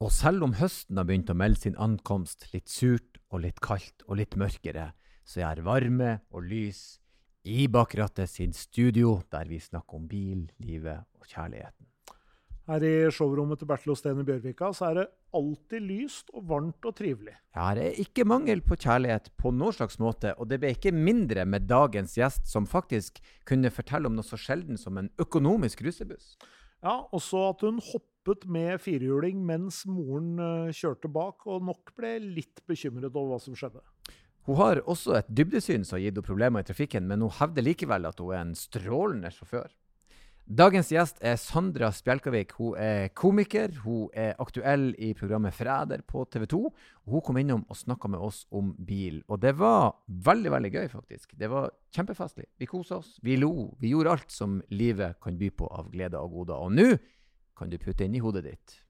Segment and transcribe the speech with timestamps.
[0.00, 4.00] Og selv om høsten har begynt å melde sin ankomst litt surt og litt kaldt
[4.06, 4.94] og litt mørkere,
[5.28, 6.96] så er varme og lys
[7.44, 11.84] i Bakrattet sin studio, der vi snakker om bil, livet og kjærligheten.
[12.70, 15.04] Her i showrommet til Bertil Osten i Bjørvika så er det
[15.36, 17.34] alltid lyst og varmt og trivelig.
[17.56, 21.44] Her er ikke mangel på kjærlighet på noen slags måte, og det ble ikke mindre
[21.44, 26.38] med dagens gjest, som faktisk kunne fortelle om noe så sjelden som en økonomisk rusebuss.
[26.80, 32.16] Ja, også at hun hoppet med firehjuling mens moren eh, kjørte bak, og nok ble
[32.22, 33.82] litt bekymret over hva som skjedde.
[34.48, 37.66] Hun har også et dybdesyn som har gitt henne problemer i trafikken, men hun hevder
[37.66, 39.68] likevel at hun er en strålende sjåfør.
[40.46, 42.56] Dagens gjest er Sandra Spjelkavik.
[42.58, 43.70] Hun er komiker.
[43.84, 46.60] Hun er aktuell i programmet Fræder på TV 2.
[47.10, 49.20] Hun kom innom og snakka med oss om bil.
[49.28, 51.36] Og det var veldig veldig gøy, faktisk.
[51.38, 52.48] Det var kjempefestlig.
[52.58, 53.70] Vi kosa oss, vi lo.
[53.78, 56.58] Vi gjorde alt som livet kan by på av gleder og goder.
[56.58, 56.90] Og nå
[57.54, 58.80] kan du putte inn i hodet ditt.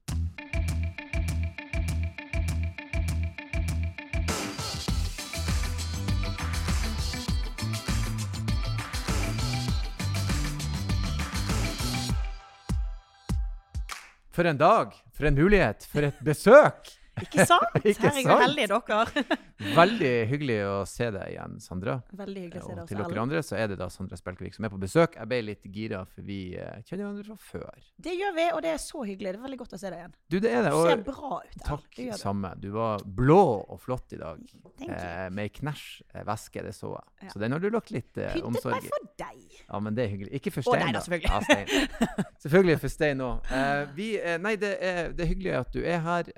[14.31, 17.00] For en dag, for en mulighet, for et besøk!
[17.19, 17.75] Ikke sant?
[17.91, 19.39] Ikke Herregud, jeg heldige dere.
[19.81, 21.97] Veldig hyggelig å se deg igjen, Sandra.
[22.17, 24.55] Veldig hyggelig å se Og også, til dere andre så er det da Sandra Spelkevik
[24.57, 25.17] som er på besøk.
[25.19, 27.85] Jeg ble litt gira, for vi eh, kjenner hverandre fra før.
[28.01, 29.35] Det gjør vi, og det er så hyggelig.
[29.35, 30.15] Det er veldig godt å se deg igjen.
[30.31, 30.73] Du, det er det.
[30.73, 31.59] Du ser bra ut.
[31.67, 32.19] Takk, det det.
[32.21, 32.53] samme.
[32.63, 34.41] Du var blå og flott i dag.
[34.87, 37.27] Eh, med ei knæsj eh, væske, det så jeg.
[37.27, 37.33] Ja.
[37.35, 39.59] Så den har du lagt litt eh, Pyntet omsorg meg for deg.
[39.67, 40.31] Ja, men det er hyggelig.
[40.39, 41.29] Ikke for Stein, nei da, selvfølgelig.
[41.29, 42.33] Ja, Stein.
[42.45, 43.51] selvfølgelig for Stein òg.
[43.59, 46.31] Eh, vi, eh, nei, det er, det er hyggelig at du er her.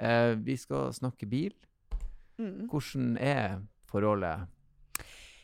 [0.43, 1.53] Vi skal snakke bil.
[2.41, 2.65] Mm.
[2.71, 4.47] Hvordan er forholdet?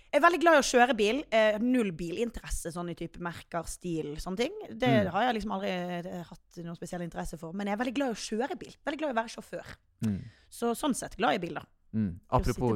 [0.09, 1.19] Jeg er veldig glad i å kjøre bil.
[1.37, 4.55] Eh, null bilinteresse, sånn i type merker, stil, sånne ting.
[4.71, 5.11] Det Mm.
[5.13, 7.53] har jeg liksom aldri eh, hatt noen spesiell interesse for.
[7.53, 8.73] Men jeg er veldig glad i å kjøre bil.
[8.87, 9.75] Veldig glad i å være sjåfør.
[10.07, 10.23] Mm.
[10.49, 11.65] Så sånn sett glad i bil, da.
[11.93, 12.19] Mm.
[12.29, 12.75] Apropos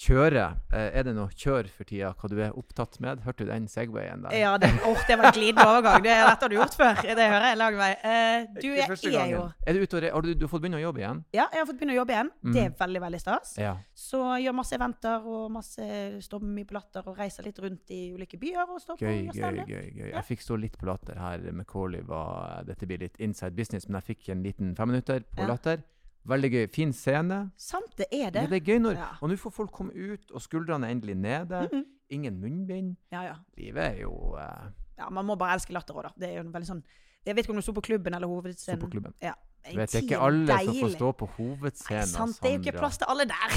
[0.00, 0.44] kjøre.
[0.72, 3.20] Eh, er det noe kjør for tida hva du er opptatt med?
[3.26, 4.34] Hørte du den Segwayen der?
[4.38, 6.00] Ja, det, oh, det var en glidende overgang.
[6.06, 7.02] Det, dette har du gjort før.
[7.04, 7.90] Det hører jeg lang vei.
[8.00, 10.64] Uh, du, er, er jo Er du ute og re har du, du har fått
[10.64, 11.22] begynne å jobbe igjen?
[11.36, 12.32] Ja, jeg har fått begynne å jobbe igjen.
[12.40, 12.54] Mm.
[12.56, 13.52] Det er veldig, veldig stas.
[13.60, 13.74] Ja.
[14.06, 15.92] Så jeg gjør masse eventer og masse
[16.24, 18.64] står mye på Latter og reiser litt rundt i ulike byer.
[18.64, 19.86] og står på Gøy, på gøy, gøy.
[20.00, 20.08] gøy.
[20.08, 20.16] Ja.
[20.16, 22.02] Jeg fikk stå litt på Latter her med Corley.
[22.08, 25.52] Var, dette blir litt inside business, men jeg fikk en liten femminutter på Ja.
[25.52, 25.84] Latter.
[26.28, 26.66] Veldig gøy.
[26.74, 27.50] Fin scene.
[27.56, 28.48] Sant, det er det.
[28.50, 29.08] det er gøy når Ja.
[29.20, 31.68] Og nå får folk komme ut, og skuldrene er endelig nede.
[31.72, 31.84] Mhm.
[32.10, 32.96] Ingen munnbind.
[33.12, 33.34] Ja, ja.
[33.56, 34.66] Livet er jo uh...
[34.98, 36.10] ja, Man må bare elske latter òg, da.
[36.18, 36.82] Det er jo veldig sånn
[37.26, 38.80] Jeg vet ikke om du sto på klubben eller hovedscenen.
[38.80, 39.14] på klubben.
[39.22, 39.34] Ja.
[39.60, 42.06] Du vet, det er ikke alle som får stå på Nei, hovedscenen.
[42.08, 43.56] sant, det er jo ikke plass til alle der.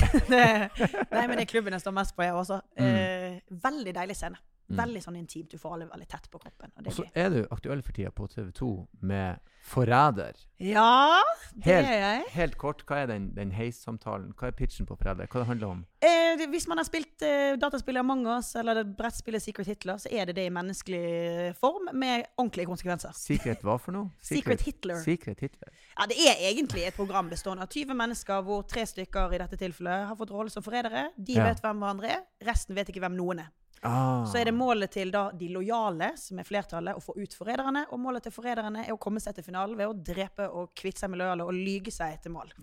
[1.16, 2.59] Nei, men det er klubben jeg står mest på, jeg også.
[2.78, 2.90] Mm.
[2.90, 4.35] Eh, veldig deilig scene.
[4.73, 4.81] Mm.
[4.85, 5.50] Veldig sånn intimt.
[5.51, 6.72] Du får alle veldig tett på kroppen.
[6.78, 10.35] Og Og så er du aktuell for tida på TV 2 med 'Forræder'.
[10.59, 11.22] Ja,
[11.56, 12.23] det Helt- er jeg.
[12.29, 14.34] Helt kort, hva er den, den heissamtalen?
[14.38, 15.28] Hva er pitchen på 'Forræder'?
[15.28, 15.85] Hva det handler om?
[16.01, 20.07] Eh, det- hvis man har spilt eh, dataspillet Among us eller brettspillet Secret Hitler, så
[20.11, 23.11] er det det i menneskelig form med ordentlige konsekvenser.
[23.13, 24.09] Secret hva for noe?
[24.22, 24.95] Secret Hitler.
[25.03, 25.69] Secret Hitler.
[26.00, 29.57] Ja, Det er egentlig et program bestående av 20 mennesker, hvor tre stykker i dette
[29.57, 31.09] tilfellet har fått rolle som forrædere.
[31.17, 31.44] De Ja.
[31.47, 33.47] vet hvem hverandre er, resten vet ikke hvem noen er.
[33.84, 34.24] Ah.
[34.30, 37.86] Så er det målet til da de lojale, som er flertallet, å få ut forræderne.
[37.92, 41.04] Og målet til forræderne er å komme seg til finalen ved å drepe og kvitte
[41.04, 42.54] seg med lojale og lyge seg til mål.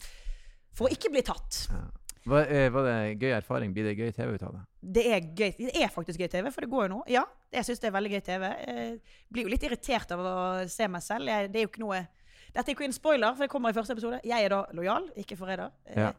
[0.77, 1.67] For å ikke bli tatt.
[1.71, 1.83] Ja.
[2.31, 3.73] Var, eh, var det gøy erfaring?
[3.73, 4.61] Blir det gøy TV ut av det?
[4.97, 5.53] Det er gøy.
[5.57, 6.99] Det er faktisk gøy TV, for det går jo nå.
[7.09, 8.45] Ja, jeg syns det er veldig gøy TV.
[8.67, 9.01] Jeg
[9.33, 10.35] blir jo litt irritert av å
[10.69, 11.27] se meg selv.
[11.33, 12.03] Jeg, det er jo ikke noe
[12.51, 14.19] Dette er ikke en spoiler, for det kommer i første episode.
[14.27, 15.71] Jeg er da lojal, ikke forræder.
[15.87, 16.13] Eh, Ja.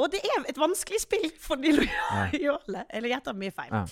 [0.00, 2.84] Og det er et vanskelig spill for de lojale.
[2.88, 3.72] Eller jeg gjetter mye feil.
[3.72, 3.82] Ja.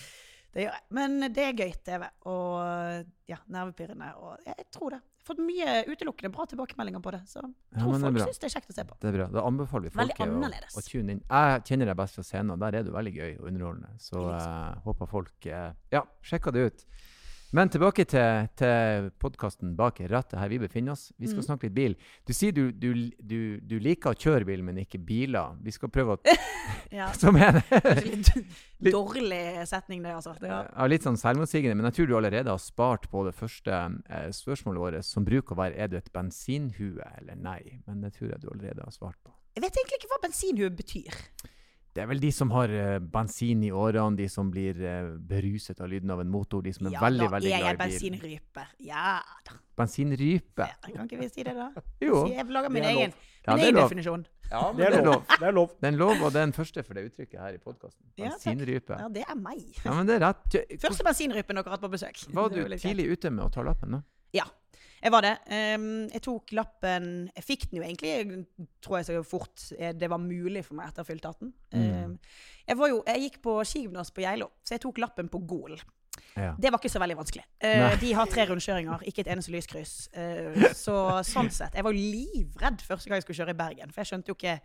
[0.50, 0.84] Det gjør jeg.
[0.98, 2.04] Men det er gøy TV.
[2.30, 4.10] Og ja, nervepirrende.
[4.18, 5.00] Og jeg tror det.
[5.20, 7.20] Jeg har fått mye utelukkende bra tilbakemeldinger på det.
[7.28, 8.96] Så jeg tror ja, folk syns det er kjekt å se på.
[9.02, 9.28] Det er bra.
[9.36, 11.22] Da anbefaler vi Veldig å, å tune inn.
[11.22, 13.92] Jeg kjenner deg best fra scenen, og der er du veldig gøy og underholdende.
[14.02, 16.86] Så jeg håper folk uh, ja, sjekker det ut.
[17.52, 21.08] Men tilbake til, til podkasten bak rattet her vi befinner oss.
[21.18, 21.46] Vi skal Mm.
[21.48, 21.94] snakke litt bil.
[22.26, 25.56] Du sier du, du, du, du liker å kjøre bil, men ikke biler.
[25.64, 26.20] Vi skal prøve å
[26.94, 27.58] Ja, Som er
[28.04, 28.30] litt
[28.80, 30.36] Litt- dårlig setning, det, altså.
[30.46, 30.60] Ja.
[30.70, 33.74] Ja, litt sånn selvmotsigende, men jeg tror du allerede har spart på det første
[34.08, 37.80] eh, spørsmålet vårt, som bruker å være er du et bensinhue eller nei.
[37.86, 39.34] Men det tror jeg du allerede har svart på.
[39.58, 41.18] Jeg vet egentlig ikke hva bensinhue betyr.
[41.94, 45.80] Det er vel de som har uh, bensin i årene, de som blir uh, beruset
[45.82, 47.78] av lyden av en motor, de som er Ja, veldig, da veldig glad jeg i
[47.78, 47.80] bil.
[47.86, 48.66] bensinrype.
[48.86, 49.06] Ja
[49.48, 49.56] da.
[49.80, 50.66] Bensinrype.
[50.68, 51.70] Ja, Kan ikke vi si det, da?
[52.06, 52.26] Jo.
[52.30, 53.12] Jeg lager min egen,
[53.46, 53.88] Ja, min egen lov.
[53.88, 54.26] definisjon.
[54.50, 55.20] Ja, men Det er lov.
[55.30, 55.74] Det er lov.
[55.82, 58.02] Er lov, og den første for det uttrykket her i podkasten.
[58.18, 58.30] Ja.
[58.30, 58.96] Bensinrype.
[58.98, 59.62] Ja, det er meg.
[59.84, 60.56] Ja, men det er rett.
[60.82, 62.18] Første bensinrypen dere har hatt på besøk.
[62.34, 64.02] Var du tidlig ute med å ta lappen, da?
[64.34, 64.46] Ja.
[65.00, 65.32] Jeg var det.
[65.48, 70.10] Jeg tok lappen Jeg fikk den jo egentlig jeg tror jeg så fort eh, det
[70.12, 71.52] var mulig for meg etter å ha fylt 18.
[71.78, 72.18] Ehm,
[72.66, 75.78] jeg, var jo, jeg gikk på skigymnas på Geilo, så jeg tok lappen på Gol.
[76.34, 76.52] Ja.
[76.58, 77.44] Det var ikke så veldig vanskelig.
[77.62, 79.94] Uh, de har tre rundkjøringer, ikke et eneste lyskryss.
[80.14, 81.76] Uh, så sånn sett.
[81.76, 84.58] Jeg var livredd første gang jeg skulle kjøre i Bergen, for jeg skjønte jo ikke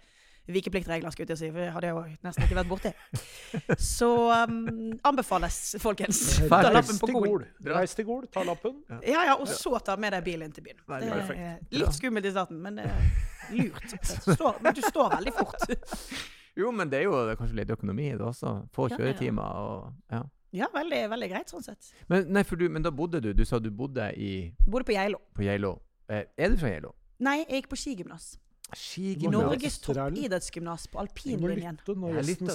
[0.47, 2.91] vikepliktregler, skulle jeg til å si, for det hadde jeg jo nesten ikke vært borti.
[3.81, 6.21] Så um, anbefales, folkens.
[6.51, 7.45] Ta lappen på Gol.
[7.71, 8.79] Reis til Gol, ta lappen.
[9.01, 10.81] Ja, ja, og så ta med deg bilen til byen.
[10.85, 13.97] Det er litt skummelt i starten, men det er lurt.
[14.05, 15.69] Står, men du står veldig fort.
[16.55, 18.53] Jo, men det er jo det er kanskje litt økonomi i det også.
[18.71, 20.21] Få kjøretimer og ja.
[20.55, 21.89] Ja, veldig, veldig greit sånn sett.
[22.07, 24.95] Men, nei, for du, men da bodde du Du sa du bodde i, Bodde på
[24.95, 25.19] Geilo.
[25.35, 25.73] på Geilo.
[26.07, 26.93] Eh, er du fra Geilo?
[27.19, 28.29] Nei, jeg gikk på skigymnas.
[28.73, 29.31] Skigymnas.
[29.31, 31.77] Norges toppidrettsgymnas på alpinlinjen.
[31.85, 31.93] Ja,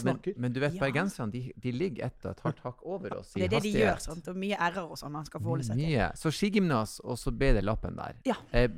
[0.03, 0.81] men, men du vet, Ja.
[0.83, 3.51] bergenserne de, de ligger et og et hardt hakk over oss i hastighet.
[3.51, 4.01] Det er det de gjør.
[4.01, 4.29] sant?
[4.29, 5.87] Og mye r-er og sånn man skal forholde seg til.
[5.87, 6.11] Mye.
[6.19, 8.19] Så skigymnas, og så ble det lappen der.
[8.27, 8.35] Ja.
[8.53, 8.69] Eh,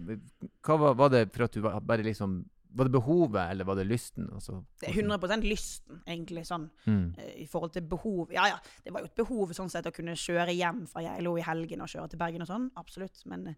[0.63, 2.45] hva var, var det for at du var bare liksom
[2.75, 4.31] Var det behovet, eller var det lysten?
[4.33, 7.15] Altså, Det er 100 lysten, egentlig, sånn Mm.
[7.19, 8.31] eh, i forhold til behov.
[8.33, 11.37] Ja ja, det var jo et behov sånn sett å kunne kjøre hjem fra Geilo
[11.37, 12.71] i helgen og kjøre til Bergen og sånn.
[12.77, 13.27] Absolutt.
[13.27, 13.55] Men,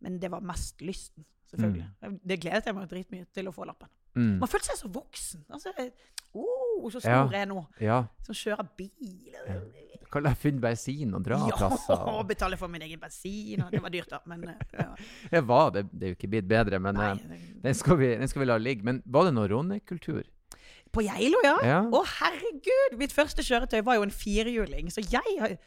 [0.00, 2.18] men det var mest lysten, selvfølgelig.
[2.26, 3.88] Det gledet jeg meg dritmye til å få lappen.
[4.16, 4.38] Mm.
[4.40, 5.44] Man følte seg så voksen.
[5.52, 5.72] Altså,
[6.34, 7.22] oh, så Ja.
[7.32, 7.66] jeg er nå.
[7.80, 8.04] Ja.
[8.26, 9.36] Som kjører bil.
[10.12, 11.98] Kan jeg finne bensin og dra Ja, plasser?
[12.12, 12.22] Og...
[12.28, 13.64] betale for min egen bensin.
[13.70, 14.20] Det var dyrt, da.
[14.30, 14.92] Men eh, ja.
[15.32, 15.82] det, var det.
[15.92, 18.44] Det er jo ikke blitt bedre, men Nei, eh, det- den, skal vi, den skal
[18.44, 18.86] vi la ligge.
[18.86, 20.22] Men var det noe rånekultur?
[20.96, 21.54] På Geilo, ja.
[21.66, 21.80] Ja.
[21.92, 22.96] Å, herregud!
[23.00, 25.58] Mitt første kjøretøy var jo en firehjuling, så jeg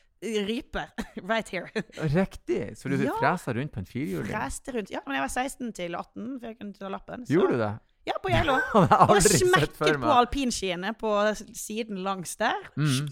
[0.49, 0.89] ryper
[1.29, 1.69] right here.
[2.11, 2.73] Riktig!
[2.79, 3.13] Så du Ja.
[3.21, 4.31] fresa rundt på en firehjuling?
[4.33, 4.89] Freste rundt.
[4.91, 7.25] Ja, men jeg var 16 til 18, før jeg kunne ta lappen.
[7.25, 7.71] så- Gjorde du det?
[8.09, 8.57] Ja, på Geilo.
[9.21, 11.11] Sett smekket på alpinskiene på
[11.53, 12.57] siden langs der.
[12.79, 13.09] Mm.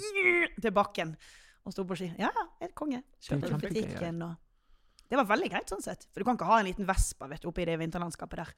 [0.61, 1.15] Til bakken.
[1.67, 2.07] Og sto på ski.
[2.17, 3.03] Ja, ja, er konge.
[3.21, 4.35] Kjørte til butikken og
[5.07, 6.07] Det var veldig greit sånn sett.
[6.11, 8.49] For du kan ikke ha en liten Vespa vet du, oppe i det vinterlandskapet der.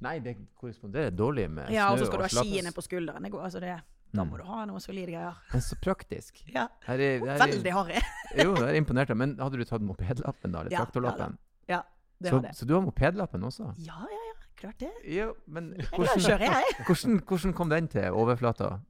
[0.00, 3.30] Nei, det korresponderer dårlig med Ja, Og snø så skal du ha skiene på skulderen.
[3.30, 3.72] Går, altså det,
[4.14, 4.30] da Mm.
[4.30, 5.34] må du ha noe solide greier.
[5.52, 6.38] Men så praktisk.
[6.54, 7.98] Ja, Her er, her er, Veldig harry.
[8.44, 9.10] jo, det er imponert.
[9.16, 10.60] Men hadde du tatt mopedlappen, da?
[10.60, 11.36] Eller Ja, traktorlappen?
[11.68, 11.82] Ja,
[12.22, 12.54] det så, det.
[12.56, 13.74] så du har mopedlappen også?
[13.84, 14.34] Ja, ja, ja.
[14.58, 14.90] Klart det.
[15.06, 16.40] Ja, men hvordan,
[16.86, 18.80] hvordan, hvordan kom den til overflata?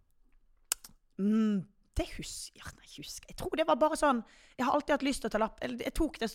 [1.18, 1.64] Mm,
[1.98, 2.86] det husker jeg Nei,
[3.28, 3.36] jeg.
[3.38, 4.22] tror det var bare sånn
[4.58, 5.58] Jeg har alltid hatt lyst til å ta lapp.
[5.62, 6.28] Eller jeg tok det,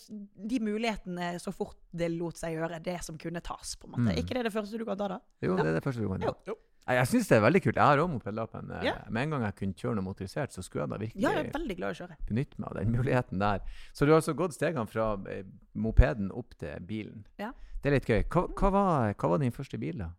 [0.51, 2.77] de mulighetene så fort det lot seg gjøre.
[2.83, 4.13] Det som kunne tas, på en måte.
[4.13, 4.19] Mm.
[4.21, 5.19] ikke det det første du kan ta, da?
[5.43, 5.63] Jo, Ja.
[5.63, 6.55] det er det første du kan Jo.
[6.87, 7.75] Jeg syns det er veldig kult.
[7.79, 8.71] Jeg har òg mopedlappen.
[8.79, 8.93] Eh, Ja.
[9.09, 11.45] Med en gang jeg kunne kjøre noe motorisert, så skulle jeg da virkelig Ja, jeg
[11.47, 12.17] er veldig glad i å kjøre.
[12.27, 13.59] benytte meg av den muligheten der.
[13.93, 15.43] Så du har altså gått stegene fra eh,
[15.75, 17.25] mopeden opp til bilen.
[17.39, 17.51] Ja.
[17.81, 18.23] Det er litt gøy.
[18.29, 20.09] Hva, hva, var, hva var din første bil, da?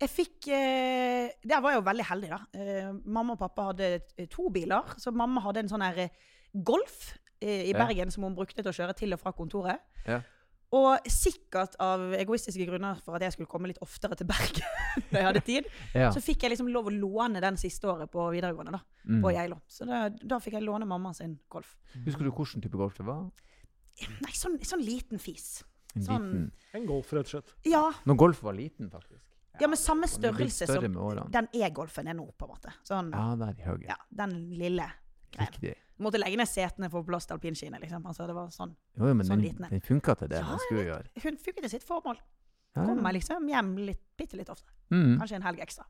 [0.00, 2.38] Jeg fikk eh, Der var jeg jo veldig heldig, da.
[2.52, 4.82] Eh, mamma og pappa hadde eh, to biler.
[5.00, 6.08] Så mamma hadde en sånn her eh,
[6.64, 7.78] Golf eh, i Ja.
[7.86, 9.80] Bergen som hun brukte til å kjøre til og fra kontoret.
[10.06, 10.20] Ja.
[10.76, 14.66] Og sikkert av egoistiske grunner for at jeg skulle komme litt oftere til Bergen
[15.12, 16.10] når jeg hadde tid, Ja.
[16.12, 18.72] så fikk jeg liksom lov å låne den siste året på videregående.
[18.76, 19.20] da, Mm.
[19.22, 19.60] på Geilo.
[19.70, 21.76] Så da, da fikk jeg låne mamma sin Golf.
[22.04, 23.28] Husker du hvilken type golf det var?
[24.20, 25.62] Nei, sånn, sånn liten fis.
[25.94, 27.52] En Sånn- liten En golf, rett og slett.
[27.64, 29.22] Ja, Når golf var liten, faktisk.
[29.60, 30.86] Ja men samme størrelse som
[31.32, 32.72] den E-Golfen er nå, på en måte.
[32.86, 33.84] Sånn, Ja, der i høyre.
[33.88, 34.86] ja, den lille
[35.32, 35.50] greien.
[35.52, 35.74] Riktig.
[35.98, 38.04] Måtte legge ned setene for å få plass til alpinskiene, liksom.
[38.06, 38.74] Altså, det var sånn.
[38.98, 41.08] Jo, jo, men Sånn den, den funka til det Ja, den skulle gjøre.
[41.24, 42.18] Hun funka til sitt formål.
[42.76, 43.02] Ja, Kom ja.
[43.06, 44.68] meg liksom hjem litt, bitte litt ofte.
[44.92, 45.14] Mm.
[45.18, 45.86] Kanskje en helg ekstra.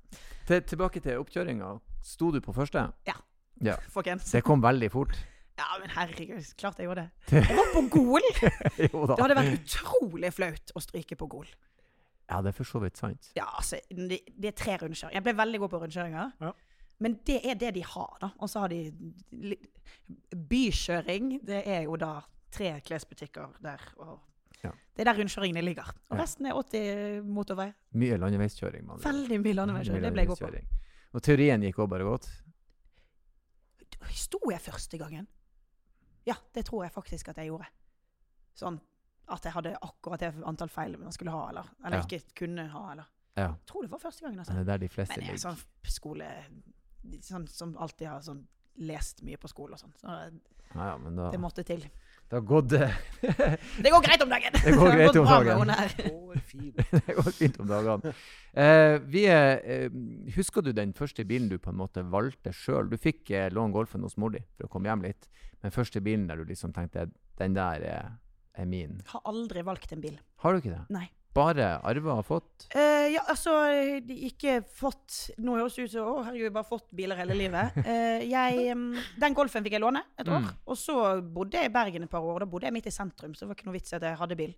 [0.46, 1.72] Til, tilbake til oppkjøringa.
[2.06, 2.84] Sto du på første?
[3.08, 3.16] Ja.
[3.96, 4.30] Folkens.
[4.30, 5.16] Det kom veldig fort.
[5.56, 7.42] Ja, men herregud, klart jeg gjorde det.
[7.48, 8.26] Jeg var på Gol!
[8.92, 9.14] jo da.
[9.16, 11.48] Det hadde vært utrolig flaut å stryke på Gol.
[12.30, 13.28] Ja, det er for så vidt sant.
[13.36, 15.14] Ja, altså, det, det er tre rundkjøringer.
[15.14, 16.32] Jeg ble veldig god på rundkjøringer.
[16.40, 16.52] Ja.
[16.98, 18.30] Men det er det de har, da.
[18.40, 18.80] Og så har de
[20.34, 21.40] bykjøring.
[21.46, 22.14] Det er jo da
[22.52, 23.82] tre klesbutikker der.
[23.98, 24.18] Og
[24.64, 24.70] Ja.
[24.96, 25.90] Det er der rundkjøringene ligger.
[26.10, 26.22] Og Ja.
[26.22, 27.72] resten er 80 motorvei.
[27.92, 28.86] Mye landeveiskjøring.
[28.86, 28.98] Man.
[29.04, 30.02] Veldig mye landeveiskjøring.
[30.02, 30.50] Det ble jeg god på.
[31.12, 32.28] Og teorien gikk òg bare godt?
[34.10, 35.26] Sto jeg første gangen?
[36.26, 37.66] Ja, det tror jeg faktisk at jeg gjorde.
[38.54, 38.80] Sånn
[39.28, 42.04] at jeg hadde akkurat det antall feil man skulle ha, eller, eller Ja.
[42.06, 42.84] ikke kunne ha.
[42.92, 43.06] eller.
[43.36, 43.48] Ja.
[43.52, 44.38] Jeg tror det var første gangen.
[44.38, 44.52] altså.
[44.54, 45.58] Det er der de fleste Men jeg er sånn
[45.92, 46.28] skole
[47.22, 49.92] sånn, Som alltid har sånn, lest mye på skole og sånn.
[50.00, 50.06] Så
[50.74, 51.80] Ja, ja, men da, det måtte til.
[51.80, 52.90] det har gått eh,
[53.84, 54.52] Det går greit om dagen!
[54.64, 55.68] Det går greit om dagen.
[57.06, 58.12] Det går fint om dagene.
[58.56, 59.88] Uh, vi eh,
[60.34, 62.88] husker du den første bilen du på en måte valgte sjøl?
[62.90, 65.28] Du fikk uh, låne Golfen hos mor di for å komme hjem litt.
[65.62, 67.84] Men første bilen der du liksom tenkte den der
[68.56, 69.00] er, min.
[69.12, 70.18] Har aldri valgt en bil.
[70.42, 70.82] Har du ikke det?
[70.90, 71.06] Nei.
[71.36, 72.66] bare arva og fått?
[72.74, 73.52] Eh, ja, altså
[74.08, 77.76] de Ikke fått Nå høres det ut som Å, herregud, bare fått biler hele livet.
[77.86, 80.40] Eh, jeg, mm, den Golfen fikk jeg låne et år.
[80.46, 80.54] Mm.
[80.66, 82.40] Og så bodde jeg i Bergen et par år.
[82.40, 84.16] Da bodde jeg midt i sentrum, så det var ikke noe vits i at jeg
[84.22, 84.54] hadde bil.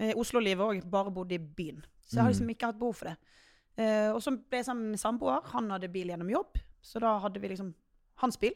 [0.00, 0.82] Eh, Oslo-livet òg.
[0.90, 1.78] Bare bodde i byen.
[2.02, 2.34] Så jeg har Mm.
[2.34, 3.16] liksom ikke hatt behov for det.
[3.78, 5.46] Eh, og så ble jeg sammen med samboer.
[5.54, 7.70] Han hadde bil gjennom jobb, så da hadde vi liksom
[8.24, 8.52] hans bil.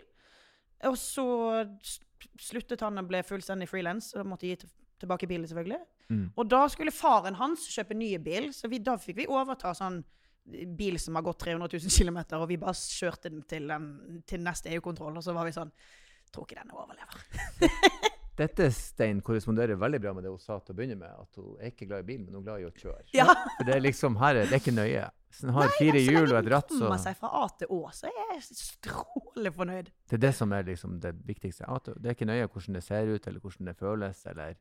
[0.84, 1.24] Og så
[2.40, 4.58] sluttet han og ble fullstendig frilans, og måtte gi
[5.00, 5.80] tilbake bilen, selvfølgelig.
[6.08, 6.26] Mm.
[6.36, 10.02] Og da skulle faren hans kjøpe ny bil, så vi, da fikk vi overta sånn
[10.44, 14.44] bil som har gått 300 000 km, og vi bare kjørte den til, den, til
[14.44, 15.72] neste EU-kontroll, og så var vi sånn
[16.34, 17.20] Tror ikke denne overlever.
[18.34, 21.10] Dette Stein, korresponderer veldig bra med det hun sa til å begynne med.
[21.14, 23.04] At hun er ikke glad i bil, men hun er glad i å kjøre.
[23.14, 23.28] Ja.
[23.30, 25.04] For det er liksom her er, det er ikke nøye.
[25.30, 27.70] Hvis den har Nei, fire hjul og et ratt, så kommer seg fra A til
[27.74, 29.90] Å, så er jeg strålende fornøyd.
[30.10, 31.70] Det er det som er liksom det viktigste.
[31.94, 34.58] Det er ikke nøye hvordan det ser ut, eller hvordan det føles, eller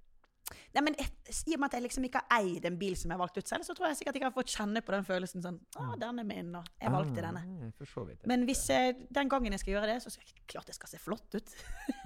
[0.73, 1.11] Nei, men et,
[1.47, 3.37] I og med at jeg liksom ikke har eid en bil som jeg har valgt
[3.37, 5.59] ut selv, så tror jeg sikkert ikke jeg har fått kjenne på den følelsen sånn
[5.79, 7.71] Å, den er min, og jeg valgte Ah, denne.
[8.09, 8.25] vidt.
[8.29, 10.89] Men hvis jeg, den gangen jeg skal gjøre det, så skal jeg klart det skal
[10.93, 11.55] se flott ut.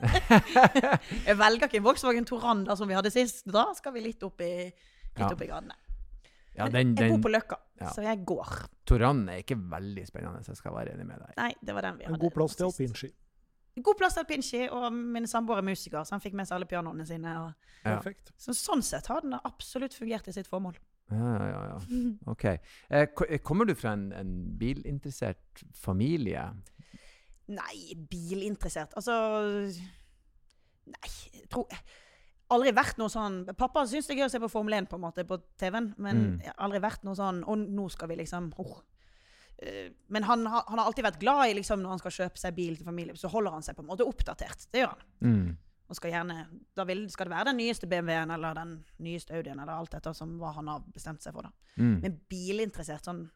[1.27, 3.45] jeg velger ikke en Volkswagen Toran da, som vi hadde sist.
[3.49, 5.29] Da skal vi litt opp i, litt Ja.
[5.33, 5.75] opp i gradene.
[6.57, 7.91] ja, Men den, jeg bor på Løkka, ja.
[7.93, 8.51] så jeg går.
[8.85, 11.33] Toran er ikke veldig spennende, så jeg skal være enig med deg.
[11.37, 12.15] Nei, det var den vi hadde.
[12.17, 12.79] En god plass til sist.
[12.81, 13.11] alpinski.
[13.83, 16.65] God plass til alpinski, og min samboer er musiker, så han fikk med seg alle
[16.69, 17.33] pianoene sine.
[17.43, 17.53] Og,
[17.85, 17.99] Ja.
[18.37, 20.75] Så sånn sett har den absolutt fungert i sitt formål.
[21.11, 21.61] Ja, ja, ja.
[21.89, 22.07] ja.
[22.27, 22.43] OK.
[22.45, 26.49] Eh, eh, kommer du fra en, en bilinteressert familie?
[27.47, 28.91] Nei, bilinteressert.
[28.99, 29.13] Altså
[30.87, 31.67] Nei, jeg tror
[32.55, 34.95] Aldri vært noe sånn Pappa syns det er gøy å se på Formel 1 på
[34.99, 36.41] en måte på TV-en, men Mm.
[36.63, 38.77] aldri vært noe sånn Og nå skal vi liksom åh.
[39.59, 42.37] Eh, Men han, har- han har alltid vært glad i liksom, når han skal kjøpe
[42.37, 44.67] seg bil til familien, så holder han seg på en måte oppdatert.
[44.71, 45.07] Det gjør han.
[45.21, 45.57] Mm.
[45.89, 46.35] Og skal gjerne
[46.75, 50.13] Da vil, skal det være den nyeste BMW-en eller den nyeste Audien eller alt etter
[50.13, 51.47] som hva han har bestemt seg for.
[51.47, 51.51] da.
[51.77, 52.01] Mm.
[52.03, 53.29] Men bilinteressert sånn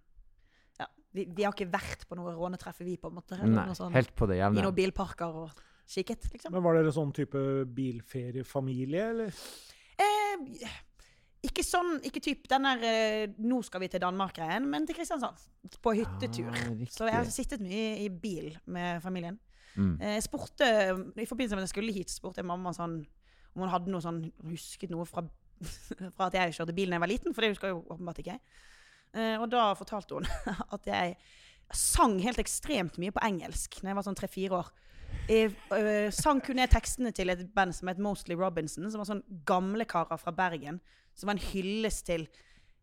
[0.80, 3.36] ja, vi, vi har ikke vært på noe rånetreffer, vi, på en måte.
[3.40, 5.52] eller Nei, noe sånn, helt på det I noen bilparker og
[5.88, 6.52] kikket, liksom.
[6.54, 9.34] Men Var dere sånn type bilferiefamilie, eller?
[9.98, 10.68] Eh,
[11.42, 15.38] ikke sånn, ikke typ den der eh, 'nå skal vi til Danmark'-greien, men til Kristiansand.
[15.82, 16.52] På hyttetur.
[16.54, 19.40] Ah, Så jeg har sittet mye i bil med familien.
[19.76, 19.98] Mm.
[20.02, 20.68] Eh, Jeg spurte,
[21.18, 23.06] I forbindelse med at jeg skulle hit, spurte jeg mamma sånn,
[23.56, 25.24] om hun hadde noe sånn, husket noe fra,
[26.16, 28.20] fra at jeg kjørte bil da jeg var liten, for det husker jeg jo åpenbart
[28.20, 28.40] ikke.
[29.14, 30.26] Eh, og da fortalte hun
[30.76, 31.18] at jeg
[31.74, 34.72] sang helt ekstremt mye på engelsk da jeg var sånn tre-fire år.
[35.28, 35.52] Jeg
[36.16, 39.86] sang kun jeg tekstene til et band som het Mostly Robinson, som var sånn gamle
[39.86, 40.80] karer fra Bergen.
[41.18, 42.28] Som var en hyllest til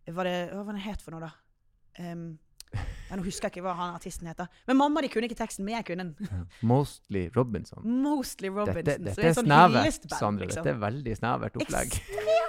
[0.08, 1.32] Hva det, hva var det het for noe, da?
[1.98, 2.38] Um,
[3.08, 4.48] ja, nå husker jeg ikke hva han artisten heter.
[4.68, 6.42] Men mamma de kunne ikke teksten, men jeg kunne den.
[6.68, 7.80] Mostly Robinson.
[8.04, 8.84] Mostly Robinson.
[8.84, 10.48] Dette, så dette det er sånn snevert, Sandra.
[10.48, 10.66] liksom.
[10.66, 11.96] Dette er veldig snevert opplegg.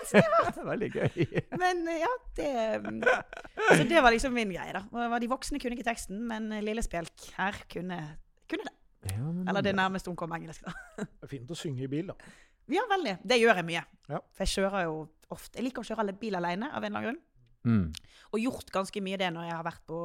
[0.72, 1.30] veldig gøy.
[1.62, 2.50] Men eh, ja, det
[3.78, 5.22] Så det var liksom min greie, da.
[5.24, 8.02] De voksne kunne ikke teksten, men eh, lille Spjelk her kunne,
[8.52, 8.76] kunne det.
[9.14, 10.76] Ja, men Eller det nærmeste hun kom engelsk, da.
[11.06, 12.32] Det er fint å synge i bil, da.
[12.70, 13.18] Ja, veldig.
[13.26, 13.84] Det gjør jeg mye.
[14.10, 14.20] Ja.
[14.34, 14.98] For jeg kjører jo
[15.30, 17.22] ofte Jeg liker å kjøre alle bil alene, av en eller annen grunn.
[17.70, 17.94] Mm.
[18.34, 20.00] Og gjort ganske mye det når jeg har vært på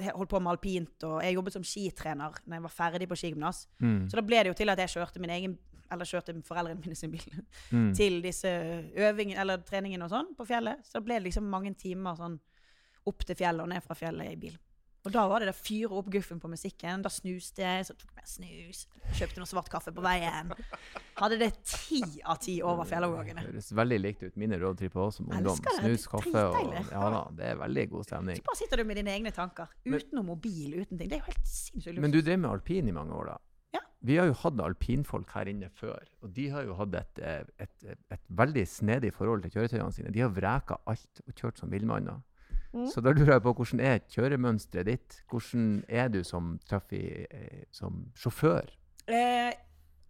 [0.00, 3.64] holdt på med alpint, og jeg jobbet som skitrener når jeg var ferdig på skigymnas.
[3.82, 4.06] Mm.
[4.08, 5.56] Så da ble det jo til at jeg kjørte min egen
[5.90, 7.24] eller kjørte foreldrene mine sin bil
[7.74, 7.90] Mm.
[7.98, 8.48] til disse
[8.94, 10.84] øvingene eller treningene og sånn på fjellet.
[10.86, 12.38] Så da ble det liksom mange timer sånn
[13.10, 14.56] opp til fjellet og ned fra fjellet i bil.
[15.00, 17.00] Og da var det å fyre opp guffen på musikken.
[17.04, 18.82] Da snuste jeg, så tok jeg snus.
[19.16, 20.52] Kjøpte noe svart kaffe på veien.
[21.16, 23.46] Hadde det ti av ti over fjellovergangene.
[23.48, 24.36] Høres veldig likt ut.
[24.40, 25.62] Mine roadtripper også som ungdom.
[25.78, 26.76] Snus, kaffe og.
[26.92, 28.42] Ja da, det er veldig god stemning.
[28.42, 29.72] Så bare sitter du med dine egne tanker.
[29.88, 31.08] Uten noe mobil, uten ting.
[31.08, 33.40] Det er jo helt sinnssykt Men du drev med alpin i mange år, da.
[33.78, 33.84] Ja.
[34.04, 37.44] Vi har jo hatt alpinfolk her inne før, og de har jo hatt et, eh,
[37.64, 40.12] et, et, et veldig snedig forhold til kjøretøyene sine.
[40.12, 42.20] De har vreka alt og kjørt som villmanner.
[42.72, 42.86] Mm.
[42.92, 45.16] Så da lurer jeg på hvordan er kjøremønsteret ditt?
[45.30, 48.68] Hvordan er du som, trafi, eh, som sjåfør?
[49.10, 49.50] Eh,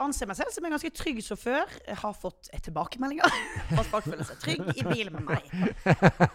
[0.01, 1.73] anser meg selv som en ganske trygg sjåfør.
[1.87, 3.39] Jeg har fått eh, tilbakemeldinger.
[3.77, 5.49] Fast folk føler seg trygg i bilen med meg.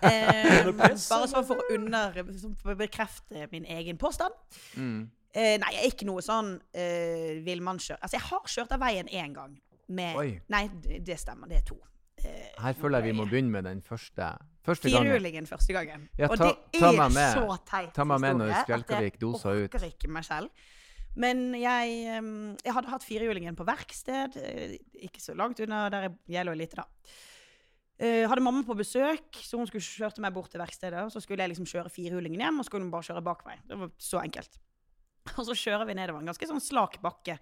[0.06, 2.18] Eh, bare sånn for å, under,
[2.62, 4.34] for bekrefte min egen påstand.
[4.78, 5.06] Mm.
[5.36, 8.00] Eh, nei, jeg er ikke noe sånn eh, villmannskjør.
[8.00, 9.56] Altså, jeg har kjørt av veien én gang.
[9.94, 10.30] Med, Oi.
[10.50, 11.50] nei, det det stemmer.
[11.52, 11.78] Det er to.
[12.24, 14.32] Eh, Her føler jeg vi må begynne med den første.
[14.66, 15.06] Første gangen.
[15.12, 16.08] Firehjulingen første gangen.
[16.18, 17.38] Ja, og ta- det er med.
[17.38, 19.70] så teit Ta meg med når Spjelkavik doser ut.
[19.70, 20.50] Jeg orker ikke meg selv.
[21.16, 21.94] Men jeg,
[22.66, 24.74] jeg hadde hatt firehjulingen på verksted, eh,
[25.08, 26.88] ikke så langt unna der jeg gjelder lite, da.
[28.04, 31.06] Jeg hadde mamma på besøk, så hun skulle kjørte meg bort til verkstedet.
[31.06, 33.46] Og så skulle jeg liksom kjøre firehjulingen hjem, og så skulle hun bare kjøre bak
[33.48, 33.62] meg.
[33.70, 34.58] Det var så enkelt.
[35.40, 37.40] Og så kjører vi nedover en ganske sånn slak bakke.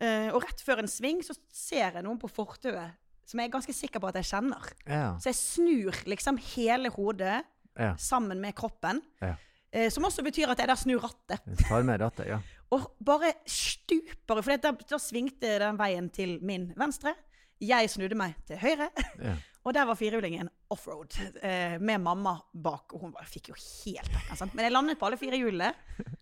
[0.00, 2.94] Eh, og rett før en sving så ser jeg noen på fortauet
[3.30, 4.72] som jeg er ganske sikker på at jeg kjenner.
[4.88, 5.14] Ja.
[5.22, 7.38] Så jeg snur liksom hele hodet
[7.78, 7.92] ja.
[8.00, 9.02] sammen med kroppen.
[9.22, 9.36] Ja.
[9.70, 11.44] Eh, som også betyr at jeg da snur rattet.
[11.62, 12.40] Tar med rattet, ja.
[12.74, 14.42] Og bare stuper.
[14.42, 17.14] For da, da svingte den veien til min venstre.
[17.60, 18.90] Jeg snudde meg til høyre.
[19.20, 19.38] ja.
[19.60, 21.12] Og der var firehjulingen offroad
[21.44, 22.32] eh, med mamma
[22.64, 22.94] bak.
[22.96, 24.54] Og hun bare, fikk jo helt bekken.
[24.54, 25.74] Men jeg landet på alle fire hjulene.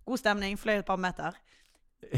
[0.03, 1.39] God stemning, fløy et par meter.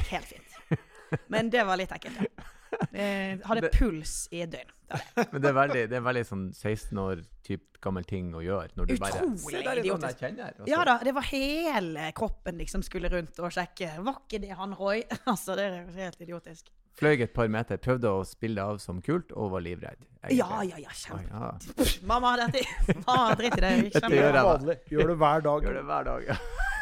[0.09, 0.80] Helt fint.
[1.32, 2.47] Men det var litt ekkelt, ja.
[2.93, 4.71] Eh, hadde Det- puls i et døgn.
[4.91, 5.27] Det var det.
[5.33, 8.71] Men det er veldig, det er veldig sånn 16 år typ gammel ting å gjøre.
[8.77, 10.19] Når du bare Utrolig idiotisk.
[10.21, 10.53] kjenner.
[10.69, 13.93] Ja da, det var hele kroppen liksom skulle rundt og sjekke.
[14.03, 15.03] Var ikke det han Roy?
[15.31, 16.71] Altså, det er helt idiotisk.
[17.00, 20.03] Fløy et par meter, prøvde å spille det av som kult, og var livredd.
[20.27, 20.39] egentlig.
[20.43, 21.23] Ja, ja, ja, kjempe.
[21.31, 21.87] kjempe.
[21.87, 22.07] ja.
[22.11, 22.65] Mamma, dette
[23.07, 23.71] Mamma, drit i det.
[23.95, 24.49] Dette gjør Det jeg.
[24.50, 24.77] vanlig.
[24.91, 25.62] Gjør det hver dag.
[25.69, 26.27] Gjør det hver dag.
[26.29, 26.37] Ja.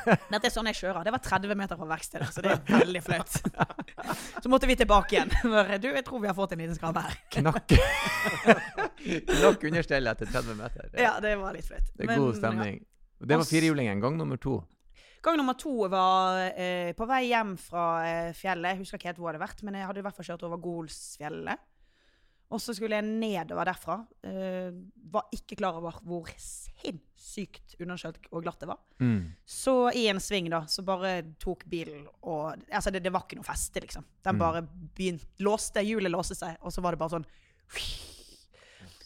[0.06, 1.02] Dette er sånn jeg kjører.
[1.06, 3.38] Det var 30 meter fra verkstedet, så det er veldig flaut.
[4.42, 5.32] Så måtte vi tilbake igjen.
[5.82, 7.16] Du, jeg tror vi har fått en liten skrabbe her.
[7.34, 7.74] Knakk
[9.28, 10.88] Knakk understellet etter 30 meter.
[10.92, 11.90] Det, Ja, det var litt flaut.
[11.94, 12.82] det er Men, god stemning.
[13.18, 14.00] Det var firehjulingen.
[14.04, 14.60] Gang nummer to.
[15.24, 18.76] Gang nummer to var eh, på vei hjem fra eh, fjellet.
[18.76, 20.46] Jeg husker ikke helt hvor det hadde vært, men jeg hadde i hvert fall kjørt
[20.46, 21.64] over Golsfjellet.
[22.50, 23.98] Og så skulle jeg nedover derfra.
[24.24, 24.72] Uh,
[25.12, 28.78] var ikke klar over hvor sinnssykt underkjølt og glatt det var.
[29.00, 29.34] Mm.
[29.44, 33.36] Så i en sving, da, så bare tok bilen og Altså, det, det var ikke
[33.40, 34.06] noe feste, liksom.
[34.24, 34.40] Den Mm.
[34.40, 34.62] bare
[34.96, 37.28] begynte Låste, hjulet låste seg, og så var det bare sånn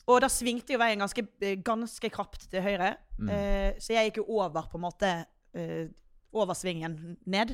[0.06, 1.22] Og da svingte jo veien ganske,
[1.62, 2.96] ganske krapt til høyre.
[3.18, 3.28] Mm.
[3.30, 5.12] Eh, så jeg gikk jo over, på en måte
[5.52, 5.84] Uh,
[6.32, 7.50] Over svingen ned.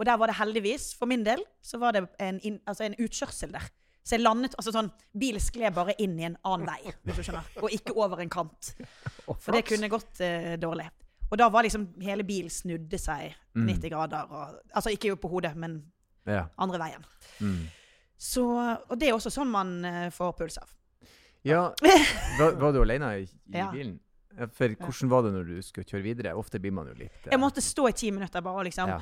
[0.00, 2.94] Og der var det heldigvis, for min del, så var det en, in, altså en
[2.96, 3.66] utkjørsel der.
[4.02, 7.22] Så jeg landet altså sånn Bilen skled bare inn i en annen vei, hvis du
[7.22, 7.46] skjønner.
[7.62, 8.72] Og ikke over en kant.
[9.42, 10.88] For det kunne gått uh, dårlig.
[11.32, 13.66] Og da var liksom hele bilen snudde seg Mm.
[13.68, 14.30] 90 grader.
[14.32, 15.74] Og, altså ikke på hodet, men
[16.26, 16.46] Ja.
[16.56, 17.02] andre veien.
[17.40, 17.66] Mm.
[18.16, 18.44] Så,
[18.88, 20.70] og det er også sånn man uh, får puls av.
[21.44, 21.66] ja.
[22.38, 23.66] Var, var du alene i, i Ja.
[23.70, 23.98] bilen?
[24.56, 26.32] For hvordan var det når du skulle kjøre videre?
[26.34, 27.30] Ofte blir man jo litt uh...
[27.34, 28.96] Jeg måtte stå i ti minutter bare og liksom ja,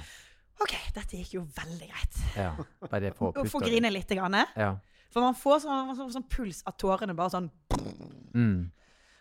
[0.61, 2.19] OK, dette gikk jo veldig greit.
[2.37, 2.51] ja.
[2.91, 4.11] Bare få pusta få grine litt.
[4.11, 4.35] Grann.
[4.59, 4.73] Ja.
[5.11, 7.51] For man får sånn, sånn, sånn puls av tårene bare sånn
[8.31, 8.71] Mm.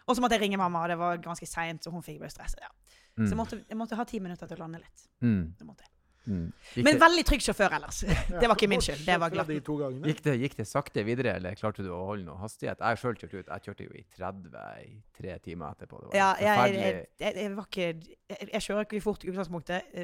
[0.10, 2.34] Og så måtte jeg ringe mamma, og det var ganske seint, så hun fikk bare
[2.34, 2.56] stress.
[2.62, 2.70] Ja.
[3.18, 3.24] Mm.
[3.24, 5.08] Så jeg måtte, jeg måtte ha ti minutter til å lande litt.
[5.22, 5.42] Mm.
[5.58, 5.94] Det måtte jeg.
[6.30, 6.48] Mm.
[6.86, 8.02] Men veldig trygg sjåfør ellers.
[8.42, 9.02] Det var ikke min skyld.
[9.08, 9.50] Det var glatt.
[9.50, 12.82] gikk, det, gikk det sakte videre, eller klarte du å holde noe hastighet?
[12.86, 13.50] Jeg sjøl kjørte ut.
[13.50, 16.02] Jeg kjørte jo i 30 i tre timer etterpå.
[16.04, 19.32] Det var Ja, jeg, jeg, jeg, jeg var ikke jeg, jeg kjører ikke fort i
[19.34, 19.96] utgangspunktet.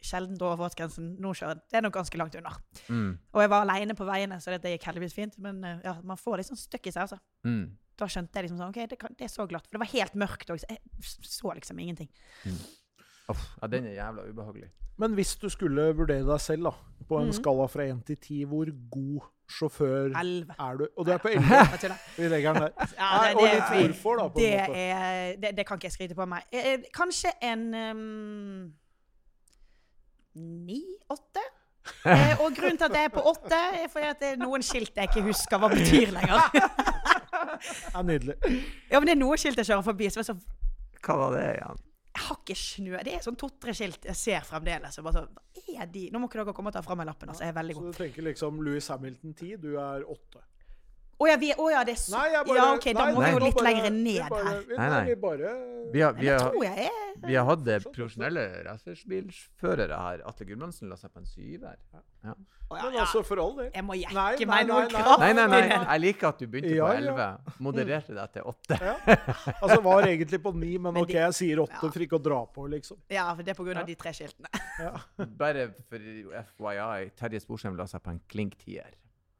[0.00, 1.16] Sjelden over fartsgrensen.
[1.18, 1.62] Nå kjører jeg.
[1.72, 2.52] Det er nok ganske langt unna.
[2.88, 3.18] Mm.
[3.34, 5.38] Og jeg var aleine på veiene, så det gikk heldigvis fint.
[5.42, 7.18] Men uh, ja, man får litt sånn støkk i seg, altså.
[7.44, 7.64] Mm.
[7.98, 9.66] Da skjønte jeg liksom sånn OK, det, kan, det er så glatt.
[9.66, 10.78] For det var helt mørkt òg, så jeg
[11.26, 12.10] så liksom ingenting.
[13.28, 14.70] Uff, ja, den er jævla ubehagelig.
[14.98, 17.36] Men hvis du skulle vurdere deg selv, da, på en Mhm.
[17.36, 20.54] skala fra 1 til 10, hvor god sjåfør Elleve.
[20.58, 20.86] er du?
[20.96, 21.98] Og du er på 11.
[22.18, 22.72] Vi legger den der.
[22.98, 24.78] Ja, det, og litt hvorfor, da, på det, en måte.
[24.78, 26.42] er, det, det kan ikke jeg skryte på meg.
[26.52, 28.72] Eh, eh, kanskje en um,
[30.38, 31.44] ni-åtte?
[32.04, 34.64] Eh, og grunnen til at jeg er på åtte, er fordi at det er noen
[34.66, 36.48] skilt jeg ikke husker hva betyr lenger.
[37.94, 38.34] Ja, nydelig.
[38.90, 40.08] Ja, men det er noen skilt jeg kjører forbi.
[40.12, 40.34] Så jeg, så,
[41.04, 41.80] Hva var det igjen?
[42.18, 43.00] jeg har ikke snø.
[43.06, 44.96] Det er sånn to-tre skilt jeg ser fremdeles.
[44.98, 46.04] Og bare så, hva er de?
[46.12, 47.30] Nå må ikke dere komme og ta fra meg lappen.
[47.30, 50.42] Altså, jeg er veldig Så du tenker liksom Louis Hamilton 10, du er 8.
[51.18, 53.22] Å ja, vi, å ja, det er så Nei, bare Ja, OK, da nei, må
[53.24, 54.60] vi jo litt bare- lenger ned bare, her.
[54.68, 55.00] Vi, Nei, nei.
[55.08, 55.54] vi bare
[55.92, 60.20] Vi har, vi har, er vi har hatt eh, profesjonelle racerbilførere her.
[60.28, 61.74] Atle Gudmundsen la seg på en syver.
[62.22, 62.34] Ja,
[62.70, 63.00] Men ja.
[63.02, 63.70] altså, for all del.
[63.74, 65.18] Jeg må jekke meg noe kraft.
[65.24, 65.32] nei.
[65.32, 65.78] Nei, nei, nei.
[65.94, 67.26] Jeg liker at du begynte Ja, på elleve.
[67.66, 68.78] Modererte deg til åtte.
[68.78, 68.94] Ja.
[69.56, 72.38] Altså, var egentlig på ni, men Men OK, jeg sier åtte for ikke å dra
[72.54, 73.00] på, liksom.
[73.10, 74.52] Ja, for det er på grunn av de tre skiltene.
[74.78, 74.92] Ja.
[75.42, 75.98] Bare for
[76.54, 78.94] FYI, Terje Sporsheim la seg på en klink tier.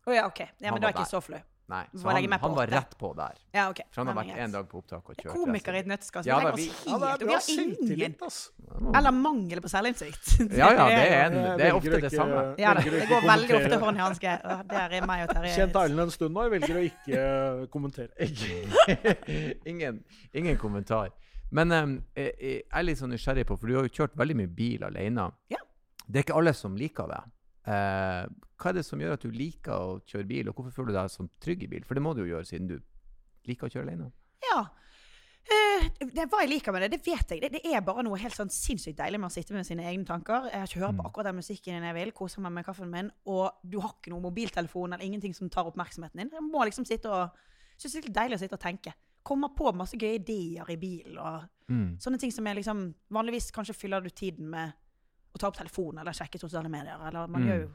[0.09, 0.41] Å ja, OK.
[0.59, 1.39] Ja, men da er jeg ikke så flau.
[1.69, 3.35] Nei, så han, han var rett på der.
[3.53, 3.85] Ja, okay.
[3.93, 5.35] For han har vært en dag på opptak og kjørt.
[5.37, 6.25] Komiker i et nøtteskall.
[6.25, 8.15] Ja, vi vi- Ja, det har ingen.
[8.97, 10.31] Eller mangel på selvinnsikt.
[10.57, 12.55] Ja, ja, det er, en, det er ofte det samme.
[12.57, 14.35] Ja, da, det går veldig ofte hånd i hanske.
[14.73, 15.53] Der er meg og Terje.
[15.59, 18.29] Kjent Erlend en stund nå, jeg velger å ikke eh, kommentere.
[19.75, 21.11] ingen, ingen kommentar.
[21.51, 24.51] Men um, jeg er litt sånn nysgjerrig på, for du har jo kjørt veldig mye
[24.53, 25.29] bil alene.
[25.53, 25.61] Ja.
[26.09, 27.21] Det er ikke alle som liker det.
[27.69, 28.25] Eh,
[28.59, 30.99] hva er det som gjør at du liker å kjøre bil, og hvorfor føler du
[30.99, 31.85] deg så trygg i bil?
[31.85, 32.79] For det må du jo gjøre siden du
[33.49, 34.11] liker å kjøre alene.
[34.49, 34.61] Ja.
[35.49, 37.41] Uh, det, hva jeg liker med det, det vet jeg.
[37.41, 40.05] Det, det er bare noe helt sånn sinnssykt deilig med å sitte med sine egne
[40.09, 40.49] tanker.
[40.53, 41.07] Jeg hører på Mm.
[41.09, 44.27] akkurat den musikken jeg vil, koser meg med kaffen min, og du har ikke noen
[44.27, 46.31] mobiltelefon eller ingenting som tar oppmerksomheten din.
[46.35, 47.31] Jeg må liksom sitte og
[47.79, 48.93] synes det er litt deilig å sitte og tenke.
[49.25, 51.99] Kommer på masse gøye ideer i bil og Mm.
[52.01, 54.73] sånne ting som jeg liksom Vanligvis kanskje fyller du tiden med
[55.35, 57.49] å ta opp telefonen eller sjekke sosiale medier, eller man Mm.
[57.49, 57.71] gjør jo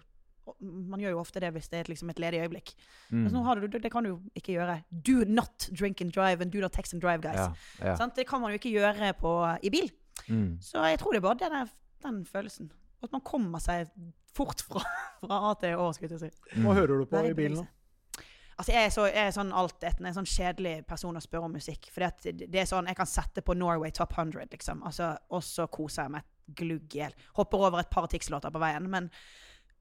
[0.59, 2.73] Man gjør jo ofte det hvis det er liksom et ledig øyeblikk.
[3.13, 3.21] Mm.
[3.23, 4.73] Men nå har du, det, kan du jo ikke gjøre.
[4.91, 7.37] Do not drink and drive and do not text and drive, guys.
[7.39, 7.93] Ja, ja.
[7.95, 8.11] Sånn?
[8.13, 9.31] Det kan man jo ikke gjøre på,
[9.63, 9.87] i bil.
[10.27, 10.57] Mm.
[10.59, 11.71] Så jeg tror det er bare den,
[12.03, 12.69] den følelsen.
[13.01, 13.87] At man kommer seg
[14.35, 14.83] fort fra,
[15.23, 16.59] fra A til Å, skulle jeg si.
[16.59, 16.67] Mm.
[16.67, 17.63] Hva hører du på i bilen?
[17.63, 18.23] da?
[18.59, 21.55] Altså, jeg er, så, jeg er sånn altetende, en sånn kjedelig person å spørre om
[21.55, 21.87] musikk.
[21.89, 24.83] For det, det er sånn, jeg kan sette på Norway Top 100, liksom.
[24.83, 27.13] Altså, og så koser jeg meg glugg i hjel.
[27.37, 29.09] Hopper over et par Tix-låter på veien, men,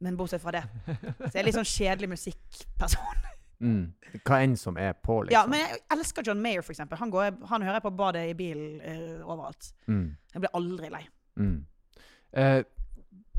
[0.00, 0.62] men bortsett fra det.
[0.86, 3.20] Så jeg er litt sånn kjedelig musikkperson.
[3.62, 3.92] Mm.
[4.26, 5.36] Hva enn som er på, liksom.
[5.36, 6.98] Ja, men jeg elsker John Mayer, for eksempel.
[6.98, 9.68] Han, går, han hører jeg på badet i bilen uh, overalt.
[9.86, 10.08] mm.
[10.34, 11.02] Jeg blir aldri lei.
[11.38, 11.60] Mm.
[12.42, 12.64] Eh,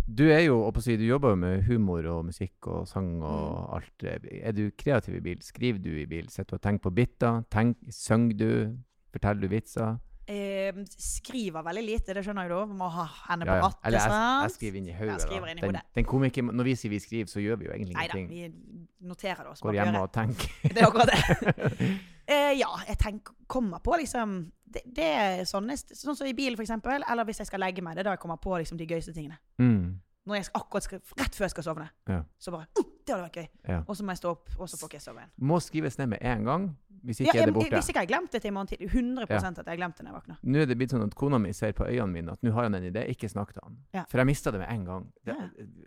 [0.07, 3.51] du er jo, å si, du jobber jo med humor og musikk og sang og
[3.51, 3.67] Mm.
[3.75, 4.07] alt.
[4.47, 5.43] Er du kreativ i bil?
[5.43, 6.29] Skriver du i bil?
[6.31, 7.43] Sitter du og tenker på biter?
[7.51, 8.77] Tenk, Synger du?
[9.11, 9.99] Forteller du vitser?
[10.27, 12.61] Eh, skriver veldig lite, det skjønner jeg da.
[12.79, 14.13] Må ha henne på rattet, Eller jeg,
[14.45, 15.27] jeg skriver inn i hodet.
[15.59, 18.29] Den, den komiker, når vi sier vi skriver, så gjør vi jo egentlig ingenting.
[18.29, 18.87] Neida, ingenting.
[19.01, 19.63] vi noterer det oss.
[19.65, 20.55] Går hjemme og tenker.
[20.73, 21.93] Det er akkurat det.
[22.23, 26.55] Eh, ja, jeg tenker, kommer på liksom det, det er sånne, Sånn som i bil,
[26.55, 27.03] for eksempel.
[27.03, 27.97] Eller hvis jeg skal legge meg.
[27.97, 29.35] Det er da jeg kommer på liksom, de gøyeste tingene.
[29.59, 29.99] Mm.
[30.23, 31.89] Når jeg akkurat skal, Rett før jeg skal sovne.
[32.07, 32.21] Ja.
[32.39, 33.47] Så bare «Uh, Det hadde vært gøy.
[33.67, 33.81] Ja.
[33.87, 35.31] Og så må jeg stå opp, og så får ikke jeg sove igjen.
[35.39, 36.67] Må skrives ned med en gang,
[37.03, 37.69] hvis Ja, ikke er det borte.
[37.75, 38.89] hvis ikke jeg har glemt det til i morgen tidlig.
[38.93, 39.35] 100 Ja.
[39.35, 40.37] at jeg har glemt det når jeg våkner.
[40.43, 42.63] Nå er det blitt sånn at kona mi ser på øynene mine at nå har
[42.63, 43.77] han en idé, ikke snakk til han.
[43.93, 44.03] Ja.
[44.07, 45.11] For jeg mista det med en gang.
[45.25, 45.35] Det,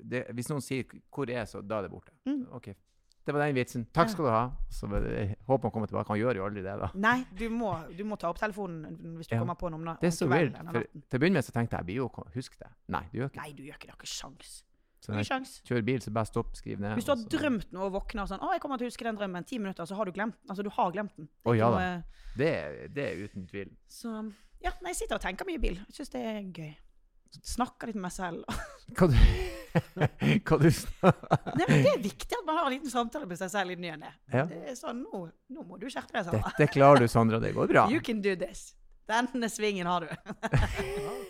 [0.05, 2.11] det, hvis noen sier 'hvor er jeg', så da er det borte.
[2.27, 2.49] Mm.
[2.53, 2.75] OK.
[3.27, 3.87] Det var den vitsen.
[3.93, 4.51] Takk skal du ha.
[4.71, 6.07] Så jeg håper han kommer tilbake.
[6.09, 6.91] Han gjør jo aldri det, da.
[6.95, 9.99] Nei, du må, du må ta opp telefonen hvis du kommer på noe om, na-
[10.01, 10.53] Det er så natten.
[11.11, 12.69] til å begynne med så tenkte jeg jeg blir jo å huske det.
[12.89, 13.43] Nei, du gjør ikke det.
[13.43, 13.87] Nei, du gjør ikke det.
[13.87, 14.63] Du har ikke sjans.
[15.07, 16.97] Så når jeg kjører bil, så bare stopp, skriv ned.
[16.99, 19.05] Hvis du har så- drømt noe og våkner sånn 'Å, jeg kommer til å huske
[19.07, 21.27] den drømmen.' Ti minutter, så har du glemt Altså, du har glemt den.
[21.27, 21.79] Det Å, ikke ja da.
[21.79, 22.05] noe-
[22.37, 23.71] Det, er- det er uten tvil.
[23.89, 25.75] Så ja, nei, jeg sitter og tenker mye i bil.
[25.77, 26.77] Jeg syns det er gøy.
[27.43, 28.45] Snakker litt med meg selv.
[28.97, 29.15] Hva du,
[30.47, 33.37] hva du snakker Nei, men Det er viktig at man har en liten samtale med
[33.39, 34.13] seg selv i ny og ne.
[34.33, 34.47] Ja.
[34.75, 36.53] Sånn, nå, nå må du skjerpe deg, Sandra.
[36.59, 37.39] Dette klarer du, Sandra.
[37.39, 37.87] Det går bra.
[37.91, 38.75] You can do this.
[39.07, 40.09] Denne svingen har du.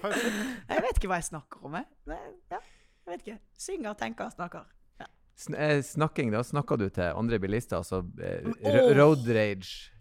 [0.07, 1.75] Jeg vet ikke hva jeg snakker om.
[1.75, 2.59] Jeg, Men, ja,
[3.07, 3.39] jeg vet ikke.
[3.59, 4.73] Synger, tenker, snakker.
[5.37, 8.93] Sn eh, snakking, da snakker du til andre bilister, altså eh, Åh.
[8.97, 9.93] road rage.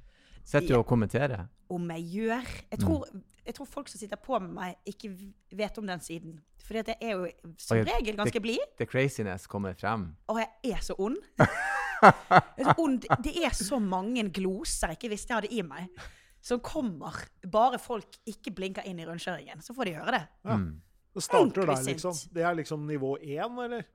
[0.45, 1.47] Sitter du og kommenterer?
[1.73, 3.07] Om jeg gjør Jeg tror,
[3.45, 5.11] jeg tror folk som sitter på med meg, ikke
[5.57, 6.37] vet om den siden.
[6.65, 7.27] For jeg er jo
[7.61, 8.61] som regel ganske blid.
[8.77, 10.13] The craziness kommer frem.
[10.31, 11.17] Og jeg er så ond.
[12.05, 13.05] Er så ond.
[13.23, 15.87] Det er så mange gloser jeg ikke visste jeg hadde i meg,
[16.43, 17.15] som kommer
[17.49, 19.63] bare folk ikke blinker inn i rundkjøringen.
[19.63, 20.21] Så får de høre det.
[20.45, 20.57] Ja.
[20.59, 20.67] Mm.
[21.15, 22.15] Det starter der, liksom.
[22.35, 23.85] Det er liksom nivå én, eller?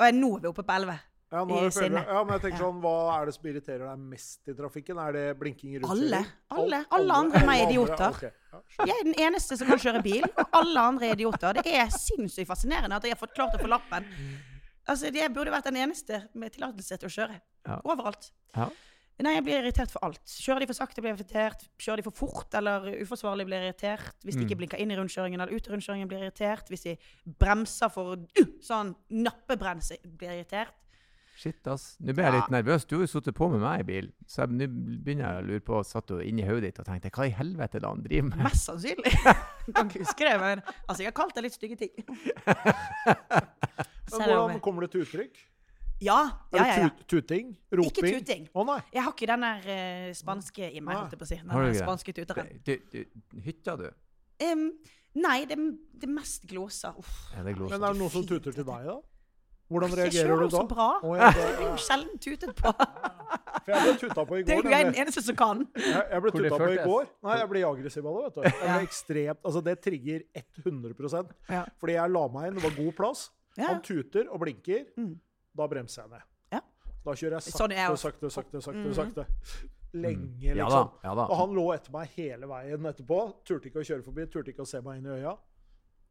[0.00, 1.00] Og nå er vi oppe på 11.
[1.32, 4.00] Ja, nå er vi ja, men jeg tenker sånn, Hva er det som irriterer deg
[4.12, 4.98] mest i trafikken?
[5.00, 6.20] Er det blinking i Alle.
[6.52, 6.82] Alle.
[6.92, 8.18] Alle andre enn meg er idioter.
[8.82, 11.60] Jeg er den eneste som kan kjøre bil, og alle andre er idioter.
[11.64, 14.08] Det er sinnssykt fascinerende at jeg har fått klart å få lappen.
[14.88, 17.40] Altså, Jeg burde vært den eneste med tillatelse til å kjøre.
[17.80, 18.28] Overalt.
[18.56, 18.68] Ja.
[19.22, 20.20] Nei, jeg blir irritert for alt.
[20.26, 21.64] Kjører de for sakte, blir jeg irritert.
[21.78, 24.14] Kjører de for fort eller uforsvarlig, blir jeg irritert.
[24.24, 24.48] Hvis de Mm.
[24.48, 26.68] ikke blinker inn i rundkjøringen eller ut i rundkjøringen, blir jeg irritert.
[26.68, 26.96] Hvis de
[27.38, 30.72] bremser for uh, sånn nappebrems, blir jeg irritert.
[31.42, 31.96] Shit, ass.
[31.98, 32.84] Nå ble jeg litt nervøs.
[32.86, 34.10] Du har jo sittet på med meg i bil.
[34.28, 34.66] Så jeg- nå
[35.02, 37.76] begynner jeg å lure på Satt du inni hodet ditt og tenkte hva i helvete
[37.76, 38.44] er det han driver med?
[38.44, 39.12] Mest sannsynlig.
[39.66, 41.94] Jeg kan ikke huske det, men altså, jeg har kalt deg litt stygge ting.
[44.12, 45.38] Men hvordan kommer det til uttrykk?
[46.02, 46.18] Ja,
[46.52, 46.78] Er ja, ja.
[46.82, 46.88] ja.
[46.88, 47.52] tut tuting?
[47.70, 48.08] Roping?
[48.08, 48.48] Ikke tuting.
[48.50, 48.80] Å nei.
[48.94, 51.38] Jeg har ikke den der uh, spanske i meg, holdt jeg på å si.
[51.38, 52.50] Den der spanske tuteren.
[52.66, 52.98] Du, du,
[53.44, 53.86] hytta du?
[54.42, 54.66] Em,
[55.22, 55.58] nei, det,
[55.94, 56.98] det er mest gloser.
[56.98, 57.14] Uff.
[57.36, 58.98] Ja, det er Men er det noen som tuter til deg, da?
[59.72, 60.68] Hvordan Jeg reagerer kjører du jo så da?
[60.74, 60.88] bra.
[61.00, 62.72] Å, ja, Det er jo sjelden tutet på.
[62.76, 64.46] for jeg ble tuta på i går.
[64.48, 65.62] Det er jo jeg den eneste som kan.
[65.78, 67.10] Jeg, jeg ble tuta på i går.
[67.28, 68.48] Nei, jeg ble aggressiv av det, vet du.
[68.50, 70.26] Jeg ble ekstremt, altså Det trigger
[70.66, 71.62] 100 Ja.
[71.80, 73.28] Fordi jeg la meg inn, det var god plass.
[73.62, 74.90] Han tuter og blinker.
[75.52, 75.60] Mm.
[75.60, 76.26] Da bremser jeg ned.
[76.52, 76.60] Ja.
[77.04, 78.30] Da kjører jeg Sånn jeg sakte, også.
[78.32, 78.88] sakte, sakte, sakte.
[78.88, 78.94] Mhm.
[78.94, 79.70] sakte.
[79.92, 80.64] Lenge, Ja da.
[80.64, 80.92] liksom.
[81.04, 81.24] Ja da.
[81.28, 83.18] Og han lå etter meg hele veien etterpå.
[83.44, 85.34] Turte ikke å kjøre forbi, turte ikke å se meg inn i øya.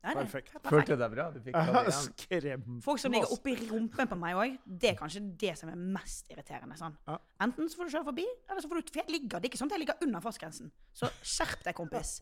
[0.04, 0.56] Nei, nei, Perfekt.
[0.66, 1.28] Følte deg bra?
[1.30, 1.82] Du fikk ta.
[1.94, 2.80] Skrem.
[2.82, 6.30] Folk som ligger oppi rumpen på meg òg, det er kanskje det som er mest
[6.34, 6.74] irriterende.
[6.80, 6.96] Sånn.
[7.08, 7.20] Ja.
[7.46, 9.52] Enten så får du kjøre forbi, eller så får du For jeg ligger, det er
[9.52, 10.72] ikke sånn at jeg ligger under fartsgrensen.
[10.98, 12.16] Så skjerp deg, kompis.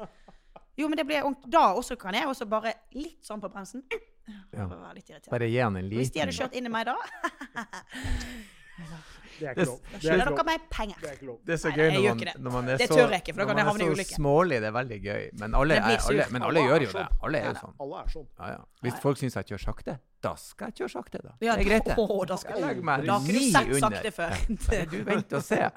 [0.80, 3.84] Jo, men det blir Da også kan jeg også bare litt sånn på bremsen.
[4.54, 4.68] Ja.
[4.70, 5.12] Var litt.
[5.30, 6.96] Bare gi han en Hvis de hadde kjørt inn i meg da,
[9.40, 9.80] Det er ikke lov.
[9.80, 10.98] Det er skylder dere meg penger.
[11.00, 11.38] Det er ikke lov.
[11.48, 14.16] Det er så gøy når man, når man er så, ikke, når man er så
[14.16, 14.60] smålig.
[14.60, 15.26] Det er veldig gøy.
[15.40, 16.92] Men alle, er, alle, men alle gjør jo det.
[16.96, 17.18] sånn.
[17.28, 17.76] Alle er jo sånn.
[17.86, 18.28] Alle er sånn.
[18.40, 18.62] Ja, ja.
[18.86, 21.34] Hvis folk syns jeg kjører sakte, da skal jeg kjøre sakte, da.
[21.40, 21.96] Det er greit, det.
[22.32, 23.48] da skal Jeg legge meg ni
[23.80, 24.10] under.
[24.92, 25.62] Du venter og se.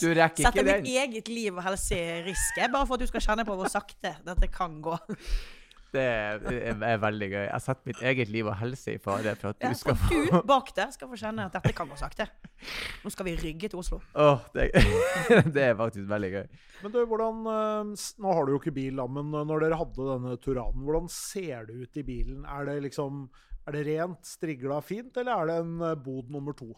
[0.00, 0.90] Du rekker ikke Setter ikke mitt den.
[1.02, 4.16] eget liv og helse i risk bare for at du skal kjenne på hvor sakte
[4.24, 4.96] dette kan gå.
[5.94, 7.44] Det er, veldig gøy.
[7.46, 10.20] Jeg setter mitt eget liv og helse i fare for at Ja, du skal få
[10.26, 12.26] du bak det skal få kjenne at dette kan gå sakte.
[13.04, 14.00] Nå skal vi rygge til Oslo.
[14.18, 14.68] Oh, det,
[15.54, 16.46] det er faktisk veldig gøy.
[16.82, 19.80] Men du, hvordan, eh, Nå har du jo ikke bil, da, men eh, når dere
[19.80, 22.42] hadde denne Turanen, hvordan ser det ut i bilen?
[22.56, 23.26] Er det liksom,
[23.66, 26.72] er det rent, strigla, fint, eller er det en eh, bod nummer to?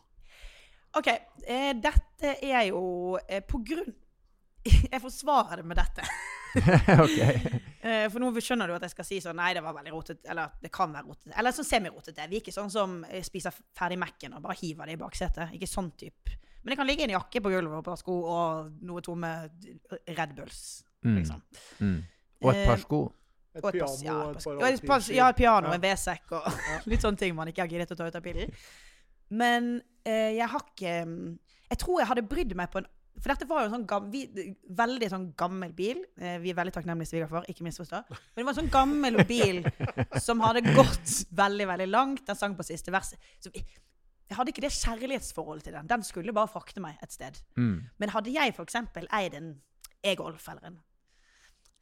[0.99, 1.11] OK.
[1.79, 2.83] Dette er jo
[3.49, 3.91] på grunn
[4.93, 6.05] Jeg forsvarer det med dette.
[7.05, 7.19] ok.
[7.83, 10.25] Eh, for nå skjønner du at jeg skal si sånn Nei, det var veldig rotete.
[10.33, 11.35] Eller det kan være rotete.
[11.39, 12.27] Eller sånn semi-rotete.
[12.31, 15.55] Vi er ikke sånn som eh, spiser ferdig Mac-en og bare hiver det i baksetet.
[15.59, 16.35] Ikke sånn type.
[16.63, 19.33] Men det kan ligge en jakke på gulvet og et par sko og noe tomme
[20.09, 21.15] Red Bulls, Mm.
[21.21, 21.43] liksom.
[21.79, 21.99] Mm.
[22.43, 22.97] Og et par sko.
[23.55, 25.75] Et et piano ja, og et par ja, et pass- ja, et piano, Ja.
[25.79, 26.49] en V-sekk og
[26.91, 28.51] litt sånne ting man ikke har giddet å ta ut av bilen.
[29.31, 31.39] Men eh, jeg har ikke mm,
[31.71, 32.87] Jeg tror jeg hadde brydd meg på en
[33.19, 34.47] For dette var jo en sånn gammel, vi,
[34.79, 36.01] veldig sånn gammel bil.
[36.21, 38.03] Eh, vi er veldig takknemlige svigerfar, ikke misforstå.
[38.13, 39.63] Men det var en sånn gammel bil
[40.23, 42.25] som hadde gått veldig, veldig langt.
[42.29, 43.15] Den sang på siste vers.
[43.43, 45.89] Så jeg hadde ikke det kjærlighetsforholdet til den.
[45.91, 47.41] Den skulle bare frakte meg et sted.
[47.57, 47.89] Mm.
[47.99, 48.77] Men hadde jeg f.eks.
[49.09, 49.55] eid en
[50.05, 50.79] e-Golf eller en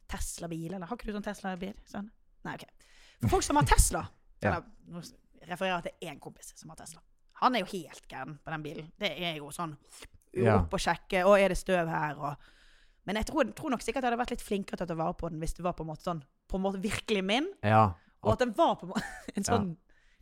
[0.07, 1.75] Tesla-bil, eller har ikke du sånn Tesla-bil?
[1.89, 2.07] Sånn?
[2.47, 2.65] Nei, OK.
[3.21, 4.05] For folk som har Tesla
[4.45, 4.59] Ja.
[4.85, 5.01] Nå
[5.47, 7.01] refererer jeg til én kompis som har Tesla.
[7.41, 8.91] Han er jo helt gæren på den bilen.
[9.01, 9.73] Det er jo sånn
[10.45, 10.59] Ja.
[10.61, 12.35] opp og sjekke, å, er det støv her, og
[13.07, 15.13] Men jeg tror, tror nok sikkert jeg hadde vært litt flinkere til å ta vare
[15.15, 17.93] på den hvis det var på en måte sånn På en måte virkelig min, Ja.
[18.21, 19.03] og at den var på en måte
[19.35, 19.77] en sånn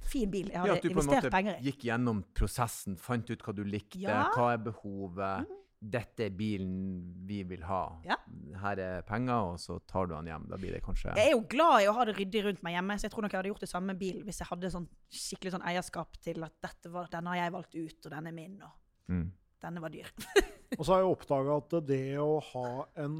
[0.06, 1.64] fin bil jeg Ja, hadde at du på en investert måte penger i.
[1.72, 4.30] gikk gjennom prosessen, fant ut hva du likte, Ja.
[4.36, 5.48] hva er behovet.
[5.86, 8.00] Dette er bilen vi vil ha.
[8.06, 8.16] Ja.
[8.62, 10.48] Her er penger, og så tar du den hjem.
[10.50, 12.74] Da blir det kanskje Jeg er jo glad i å ha det ryddig rundt meg
[12.78, 14.72] hjemme, så jeg tror nok jeg hadde gjort det samme med bil hvis jeg hadde
[14.74, 18.28] sånn skikkelig sånn eierskap til at dette var, denne har jeg valgt ut, og den
[18.28, 18.72] er min, og
[19.14, 19.28] mm.
[19.66, 20.10] Denne var dyr.
[20.80, 22.68] Og så har jeg oppdaga at det å ha
[23.06, 23.16] en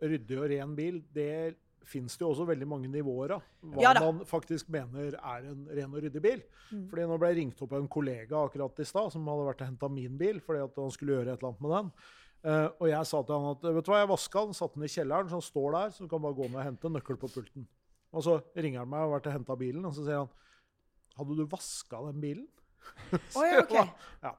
[0.00, 1.56] ryddig og ren bil, det
[1.90, 3.44] fins det jo også veldig mange nivåer av.
[3.72, 6.42] Hva Ja man faktisk mener er en ren og ryddig bil.
[6.70, 6.86] Mm.
[6.90, 9.64] Fordi nå ble jeg ringt opp av en kollega akkurat i stad som hadde vært
[9.64, 11.92] og henta min bil fordi at han skulle gjøre et eller annet med den.
[12.40, 14.86] Uh, og jeg sa til han at vet du hva, jeg vaska den, satte den
[14.86, 17.18] i kjelleren, så den står der, så du kan bare gå ned og hente nøkkel
[17.20, 17.66] på pulten.
[18.16, 20.36] Og så ringer han meg og har vært og henta bilen, og så sier han
[21.18, 22.46] Hadde du vaska den bilen?
[23.36, 23.74] oh, ja, ok.
[24.22, 24.30] Ja.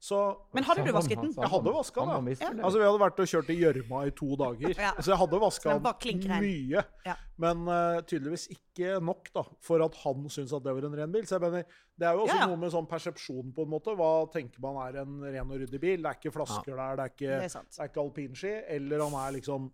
[0.00, 0.18] Så
[0.54, 1.32] Men hadde du vasket den?
[1.34, 2.50] Jeg hadde vasket den, ja.
[2.62, 4.74] Altså, Vi hadde vært og kjørt i gjørma i to dager.
[4.86, 4.92] Ja.
[5.02, 6.82] Så jeg hadde vaska den mye.
[7.06, 7.16] Ja.
[7.42, 11.16] Men uh, tydeligvis ikke nok da, for at han syntes at det var en ren
[11.16, 11.26] bil.
[11.26, 11.66] Så jeg mener,
[11.98, 12.46] Det er jo også Ja, ja.
[12.46, 13.96] noe med sånn persepsjon, på en måte.
[13.98, 15.98] Hva tenker man er en ren og ryddig bil?
[16.06, 18.54] Det er ikke flasker der, det er ikke, Det er er ikke alpinski.
[18.78, 19.68] Eller han er liksom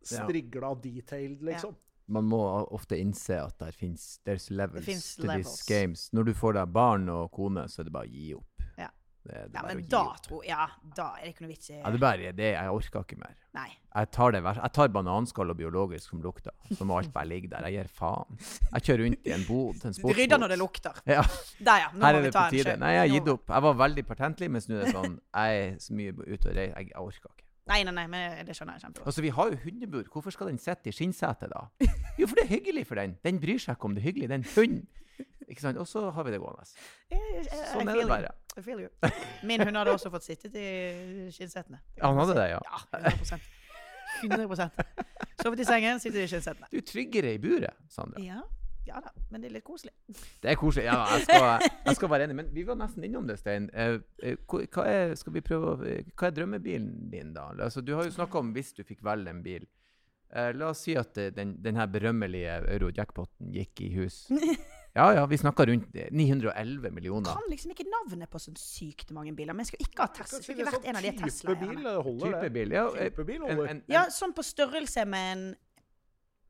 [0.00, 0.24] Ja.
[0.24, 1.76] strigla detailed, liksom.
[2.08, 2.40] Man må
[2.72, 5.60] ofte innse at der finnes there's levels finnes to levels.
[5.60, 6.08] these games.
[6.12, 8.46] Når du får deg barn og kone, så er det bare å gi opp.
[9.20, 11.90] Det, det Ja, men da tror Ja, da er det ikke noe vits i Ja,
[11.92, 12.46] det er bare det.
[12.54, 13.34] Jeg orker ikke mer.
[13.52, 13.66] Nei.
[13.90, 16.54] Jeg tar, det, jeg tar bananskall og biologisk som lukter.
[16.70, 17.66] Så må alt bare ligge der.
[17.68, 18.38] Jeg gir faen.
[18.70, 19.84] Jeg kjører rundt i en bod.
[19.84, 21.02] En Du rydder når det lukter.
[21.10, 21.24] Ja,
[21.58, 21.92] Der, ja.
[21.92, 22.82] Nå her må vi ta på en.
[22.84, 23.52] Nei, jeg har gitt opp.
[23.52, 26.54] Jeg var veldig pertentlig, mens nå er det sånn Jeg er så mye ute og
[26.54, 26.76] reiser.
[26.78, 27.46] Jeg, jeg orker ikke.
[27.70, 29.06] Nei, nei, nei, men det skjønner jeg kjempegodt.
[29.10, 30.06] Altså, Vi har jo hundebur.
[30.10, 31.66] Hvorfor skal den sitte i skinnsetet da?
[32.18, 33.18] Jo, for det er hyggelig for den.
[33.26, 34.30] Den bryr seg ikke om det er hyggelig.
[34.30, 34.80] Det er en hund.
[35.50, 35.78] Ikke sant?
[35.82, 36.66] Og så har vi det gående.
[37.74, 38.32] Sånn er det bare.
[38.58, 38.90] I feel you.
[39.46, 40.68] Min hund hadde også fått sittet i
[41.34, 41.78] skinnsetene.
[42.02, 42.60] Han hadde det, ja.
[42.66, 43.50] Ja, 100%
[44.22, 44.70] 100
[45.42, 46.68] Sovet i sengen, sitter i skinnsetene.
[46.70, 48.20] Du er tryggere i buret, Sandra.
[48.20, 48.42] Ja,
[48.88, 49.92] ja da, men det er litt koselig.
[50.42, 50.86] Det er koselig.
[50.90, 52.36] Ja, jeg skal, jeg skal være enig.
[52.42, 53.70] Men vi var nesten innom det, Stein.
[53.72, 55.14] Eh, eh, hva er,
[55.46, 57.50] prøve, eh, hva er drømmebilen din, da?
[57.56, 59.68] Altså, du har jo snakka om hvis du fikk velge en bil.
[60.30, 64.28] La oss si at den, den her berømmelige euro-jackpoten gikk i hus.
[64.94, 66.08] Ja, ja, vi snakker rundt det.
[66.10, 67.30] 911 millioner.
[67.30, 69.54] Kan liksom ikke navnet på så sykt mange biler.
[69.54, 70.40] Men jeg skulle ikke ha Tesla.
[70.42, 71.92] Skulle ikke vært en av de sånn Tesla-eierne.
[72.24, 72.74] Type bil.
[72.74, 75.44] Ja, eh, Type bil en, en, en, Ja, sånn på størrelse med en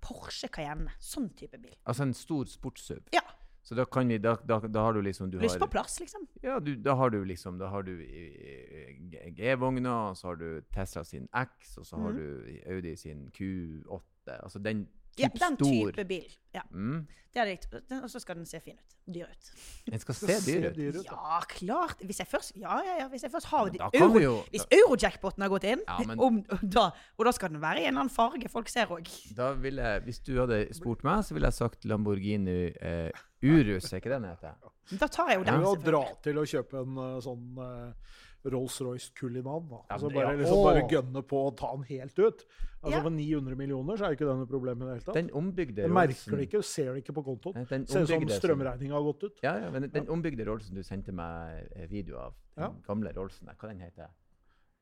[0.01, 0.95] Porsche Cayenne.
[1.05, 1.77] Sånn type bil.
[1.85, 3.13] altså en stor sports-SUV.
[3.13, 3.27] Ja.
[3.63, 5.99] Så da, kan vi, da, da, da har du liksom du Lyst har, på plass,
[6.01, 6.25] liksom.
[6.43, 11.05] Ja, du, da har du liksom Da har du G- G-vogna, så har du Tesla
[11.05, 12.17] sin X, og så har mm.
[12.17, 14.41] du Audi sin Q8.
[14.41, 14.87] Altså den
[15.21, 16.37] Ja, den stor type bil.
[16.55, 17.07] Ja, mm.
[17.35, 17.83] det er riktig.
[18.03, 18.97] Og så skal den se fin ut.
[19.11, 19.51] Dyr ut.
[19.91, 20.77] Den skal se dyr ut.
[20.77, 21.07] dyr ut.
[21.07, 22.03] Ja, klart.
[22.07, 23.09] Hvis jeg først Ja, ja, ja.
[23.09, 26.91] Hvis jeg først har euro, jo Hvis eurojackpoten har gått inn, Ja, men- om, da,
[27.19, 29.09] og da skal den være i en eller annen farge folk ser òg.
[29.37, 33.11] Da ville jeg, Hvis du hadde spurt meg, så ville jeg sagt Lamborghini eh,
[33.43, 34.59] Urus, er ikke det den heter?
[34.99, 35.55] Da tar jeg jo den.
[35.55, 35.93] Du jo å selvfølgelig.
[35.93, 39.69] dra til å kjøpe en eh, sånn uh, Rolls-Royce Cullinan.
[39.69, 39.77] Da.
[39.77, 40.39] Ja, Altså det- bare, ja.
[40.39, 42.45] liksom bare gønne på å ta den helt ut.
[42.83, 43.03] Altså Ja.
[43.03, 45.15] For 900 millioner så er ikke det noe problem i det hele tatt.
[45.15, 47.69] Den ombygde Jeg merker det ikke, ser det ikke på kontoen.
[47.69, 49.39] Den Ser ut som strømregninga har gått ut.
[49.43, 52.71] Ja, ja, men den ombygde Rollsen du sendte meg eh, video av, den Ja.
[52.89, 54.09] gamle Rollsen, hva den heter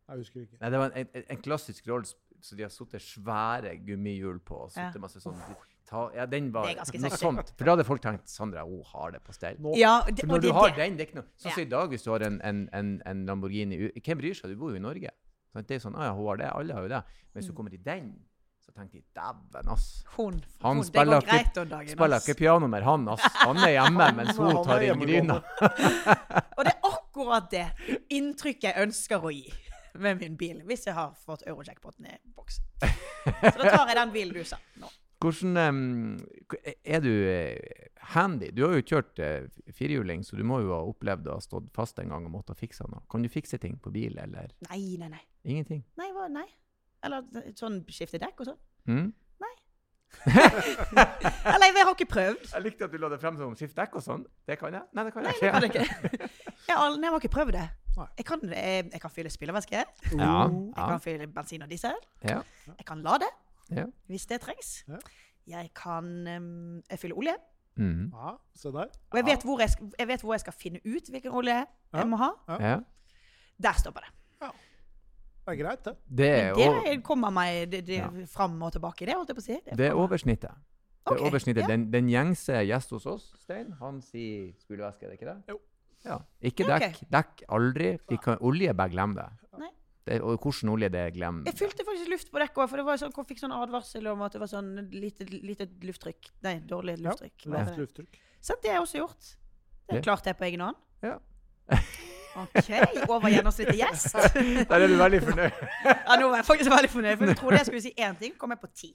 [0.08, 0.60] Jeg husker ikke.
[0.60, 4.54] Nei, det var en, en, en klassisk Rolls, så de har satt svære gummihjul på,
[4.54, 4.92] og Ja.
[5.00, 5.34] masse sånn
[5.88, 6.66] Ta, ja, den var
[7.16, 7.54] sånt.
[7.56, 9.56] For da hadde folk tenkt Sandra, hun har det på stell.
[9.78, 10.76] Ja, det, For og når det du har det.
[10.82, 11.64] den, det er ikke noe Sånn som Ja.
[11.64, 14.52] i dag, hvis du har en, en, en, en Lamborghini Hvem bryr seg?
[14.52, 15.08] Du bor jo i Norge.
[15.54, 15.64] Sant?
[15.70, 17.00] Det er sånn, ah, ja, hun har det, Alle har jo det.
[17.32, 18.10] Men hvis du kommer i den,
[18.60, 19.86] så tenkte de dæven, ass.
[20.18, 21.88] Hun, Han hun, spiller ikke- dagen.
[21.94, 23.24] Spiller ikke piano mer, han, ass.
[23.46, 25.40] Han er hjemme mens hun tar inn gryna.
[26.58, 27.64] Og det er akkurat det
[28.12, 29.48] inntrykket jeg ønsker å gi
[29.98, 32.62] med min bil, hvis jeg har fått eurojackpoten i boksen.
[33.24, 34.86] Så da tar jeg den bilen du sa nå.
[35.18, 35.78] Hvordan em,
[36.86, 38.52] Er du eh, handy?
[38.54, 41.72] Du har jo kjørt eh, firehjuling, så du må jo ha opplevd å ha stått
[41.74, 43.02] fast en gang og måtte ha fiksa noe.
[43.10, 45.24] Kan du fikse ting på bil, eller Nei, nei, nei.
[45.44, 45.82] ingenting?
[45.98, 46.46] Nei, hva, nei.
[47.02, 47.26] Eller
[47.58, 48.60] sånn skifte dekk og sånn.
[48.90, 49.08] Mm?
[50.24, 52.46] Eller jeg har ikke prøvd.
[52.54, 54.22] Jeg likte at du la det frem som skift dekk og sånn.
[54.48, 54.86] Det kan jeg.
[54.96, 55.82] Nei, det kan Nei, jeg jeg kan ikke.
[55.84, 56.28] ikke.
[56.68, 57.66] Jeg har, nei, jeg har ikke prøvd det.
[58.16, 59.82] Jeg kan, jeg, jeg kan fylle spylervæske.
[60.14, 61.98] Ja, Jeg kan fylle bensin og diesel.
[62.24, 62.40] ja,
[62.72, 63.28] Jeg kan lade
[63.70, 63.84] ja.
[64.08, 64.84] hvis det trengs.
[64.88, 64.98] Ja.
[65.46, 66.04] Jeg kan
[66.36, 67.34] um, jeg fyller olje.
[67.76, 68.12] Mm.
[68.12, 68.88] Ja, se der.
[69.10, 71.54] Og jeg vet, hvor jeg, jeg vet hvor jeg skal finne ut hvilken olje
[71.92, 71.98] Ja.
[71.98, 72.30] jeg må ha.
[72.60, 72.78] ja.
[73.62, 74.14] Der stopper det.
[75.48, 75.94] Det er greit, det.
[76.18, 78.08] Det er, jo, Det kommer meg det, det, Ja.
[78.28, 79.06] fram og tilbake.
[79.06, 79.56] Det holdt jeg på å si.
[79.76, 80.50] det er oversnittet.
[80.50, 81.62] Det Ok, er oversnittet.
[81.62, 81.66] ja.
[81.68, 85.42] Den, den gjengse gjest hos oss, Stein, han sier spylevæske, er det ikke det?
[85.48, 85.58] Jo.
[86.04, 86.18] Ja.
[86.42, 87.00] Ikke dekk.
[87.10, 87.98] Dekk aldri.
[88.10, 89.24] Vi kan, olje, bare glem det.
[89.58, 89.70] Nei.
[90.08, 90.18] Det.
[90.24, 93.00] Og hvordan olje, det glemmer Jeg fylte faktisk luft på dekket òg, for det var
[93.00, 96.30] sånn, jeg fikk sånn advarsel om at det var sånn lite, lite lufttrykk.
[96.48, 97.46] Nei, dårlig lufttrykk.
[97.46, 97.82] Ja, Lavt det?
[97.84, 98.20] lufttrykk.
[98.40, 99.32] Så det har jeg også gjort.
[99.88, 100.80] Det er klart det på egen hånd.
[101.04, 101.16] Ja.
[102.38, 102.68] OK,
[103.08, 104.14] over gjennomsnittet gjest.
[104.70, 105.60] Der er du veldig fornøyd.
[105.88, 108.36] Ja, nå var jeg faktisk veldig fornøyd, for jeg trodde jeg skulle si én ting,
[108.38, 108.90] kom jeg på ti.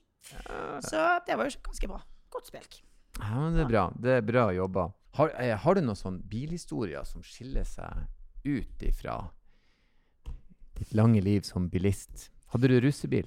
[0.86, 1.99] Så det var jo ganske bra.
[2.34, 2.80] Godt spilt.
[3.19, 3.84] Ja, men det er bra.
[4.06, 4.88] Det er bra jobba.
[5.17, 8.08] Har, eh, har du noen sånn bilhistorier som skiller seg
[8.47, 9.19] ut ifra
[10.91, 12.29] lange liv som bilist?
[12.53, 13.25] Hadde du russebil?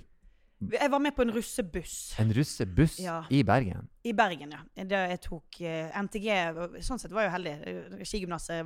[0.72, 3.18] Jeg var med på en russebuss En russebuss Ja.
[3.28, 3.88] i Bergen?
[4.08, 4.84] i Bergen, ja.
[4.88, 8.06] Da jeg tok eh, NTG Sånn sett var jeg jo heldig.
[8.08, 8.64] Skigymnaset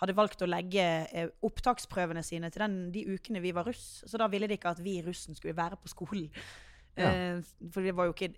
[0.00, 0.80] hadde valgt å legge
[1.12, 4.02] eh, opptaksprøvene sine til den, de ukene vi var russ.
[4.08, 6.30] Så da ville de ikke at vi i russen skulle være på skolen.
[6.96, 7.10] Ja.
[7.12, 8.32] Eh, for det var jo ikke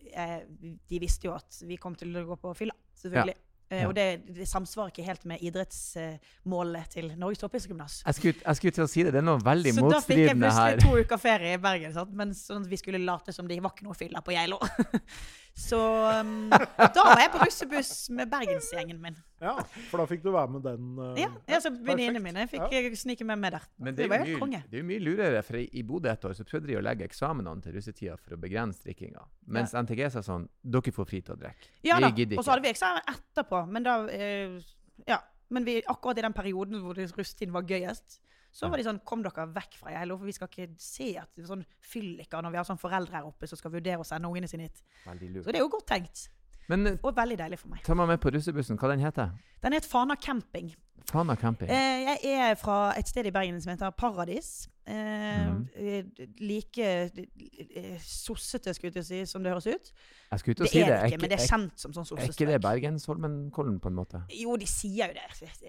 [0.90, 3.36] De visste jo at vi kom til å gå på fylla, selvfølgelig.
[3.38, 3.88] Eh, Ja.
[3.88, 4.06] Og det,
[4.36, 8.00] det samsvarer ikke helt med idrettsmålet til Norges toppidrettsgymnas.
[8.06, 9.14] Jeg skulle, jeg skulle til å si det.
[9.14, 11.94] Det er noe veldig Så da fikk jeg plutselig to uker ferie i Bergen.
[11.96, 12.12] Sant?
[12.18, 14.60] Men sånn vi skulle late som det var ikke noe fylla på Geilo.
[15.54, 15.78] Så
[16.20, 19.16] um, da var jeg på russebuss med bergensgjengen min.
[19.42, 19.52] Ja,
[19.90, 20.86] for da fikk du være med den.
[20.96, 22.80] Uh, Ja, altså Venninnene mine fikk ja.
[22.96, 23.66] snike med meg der.
[23.76, 24.62] Men det det var jo konge.
[24.62, 26.78] mye, det er jo mye lurere, for i, i Bodø et år så prøvde de
[26.80, 29.26] å legge eksamenene til russetida for å begrense drikkinga.
[29.52, 31.70] Mens NTG sa sånn Dere får fri til å drikke.
[31.84, 34.72] Ja vi da, gidder Og så hadde vi eksamen etterpå, men da uh,
[35.10, 35.20] Ja.
[35.52, 39.22] Men vi, akkurat i den perioden hvor russetiden var gøyest, så var de sånn Kom
[39.24, 42.52] dere vekk fra Geilo, for vi skal ikke se at det er sånn fylliker når
[42.52, 44.82] vi har sånn foreldre her oppe som skal vurdere å sende ungene sine hit.
[45.06, 46.28] Så det er jo godt tenkt.
[46.70, 47.82] Men eh, Og veldig deilig for meg.
[47.82, 48.78] ta meg med på russebussen.
[48.78, 49.32] Hva den heter
[49.64, 50.70] Den het Fana camping.
[51.10, 51.68] Fana camping.
[51.72, 54.68] Eh, jeg er fra et sted i Bergen som heter Paradis.
[54.86, 56.04] Eh, eh,
[56.38, 56.78] like
[57.10, 59.92] eh, sossete, skulle jeg til å si, som det høres ut.
[60.30, 61.00] Jeg skulle til Det å si er det.
[61.00, 62.28] det ikke, men det er kjent som sånn sossete.
[62.30, 62.60] er ikke det.
[62.62, 64.22] Bergensholmenkollen, på en måte?
[64.38, 65.66] Jo, de sier jo det.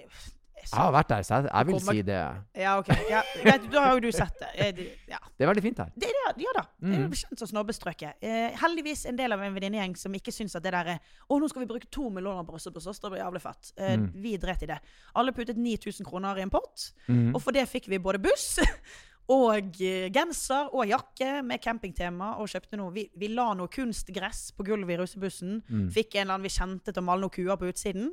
[0.72, 2.20] Jeg har vært der, så jeg, jeg vil Kommer- si det.
[2.64, 2.90] Ja, ok.
[3.10, 4.88] Ja, greit, da har jo du sett det.
[5.10, 5.92] Ja, Det er veldig fint her.
[5.96, 6.64] det, det, ja da.
[6.80, 8.20] Det er jo kjent som snobbestrøket.
[8.22, 11.00] Eh, heldigvis en del av en venninnegjeng som ikke syns at det der er
[11.30, 13.74] Å, nå skal vi bruke to millioner på russebuss, det blir jævlig fett.
[13.78, 14.10] Eh, mm.
[14.24, 14.80] Vi dret i det.
[15.16, 16.92] Alle puttet 9000 kroner i en pott.
[17.08, 17.34] mm.
[17.36, 18.60] Og for det fikk vi både buss
[19.34, 22.34] og eh, genser og jakke med campingtema.
[22.44, 22.92] Og kjøpte noe.
[22.96, 25.62] Vi, vi la noe kunstgress på gulvet i russebussen.
[25.70, 25.90] Mm.
[25.96, 28.12] Fikk en eller annen vi kjente til å male noen kuer på utsiden.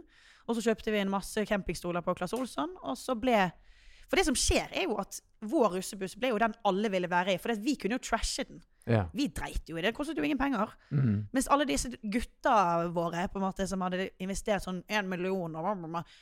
[0.50, 2.72] Og så kjøpte vi en masse campingstoler på Claes Olsson.
[2.82, 3.50] Og så ble
[4.10, 7.35] For det som skjer, er jo at vår russebuss ble jo den alle ville være
[7.35, 7.40] i.
[7.40, 8.61] For vi kunne jo trashe den.
[8.90, 9.05] Ja.
[9.14, 9.90] Vi dreit jo i det.
[9.92, 10.72] Det kostet jo ingen penger.
[10.90, 11.26] Mm.
[11.35, 15.53] Mens alle disse gutta våre på en måte som hadde investert sånn én million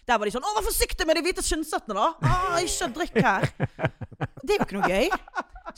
[0.06, 3.22] Der var de sånn 'Å, vær forsiktig med de hvite skinnsettene, da!' Ah, 'Ikke drikk
[3.22, 3.52] her.'
[4.44, 5.10] Det er jo ikke noe gøy.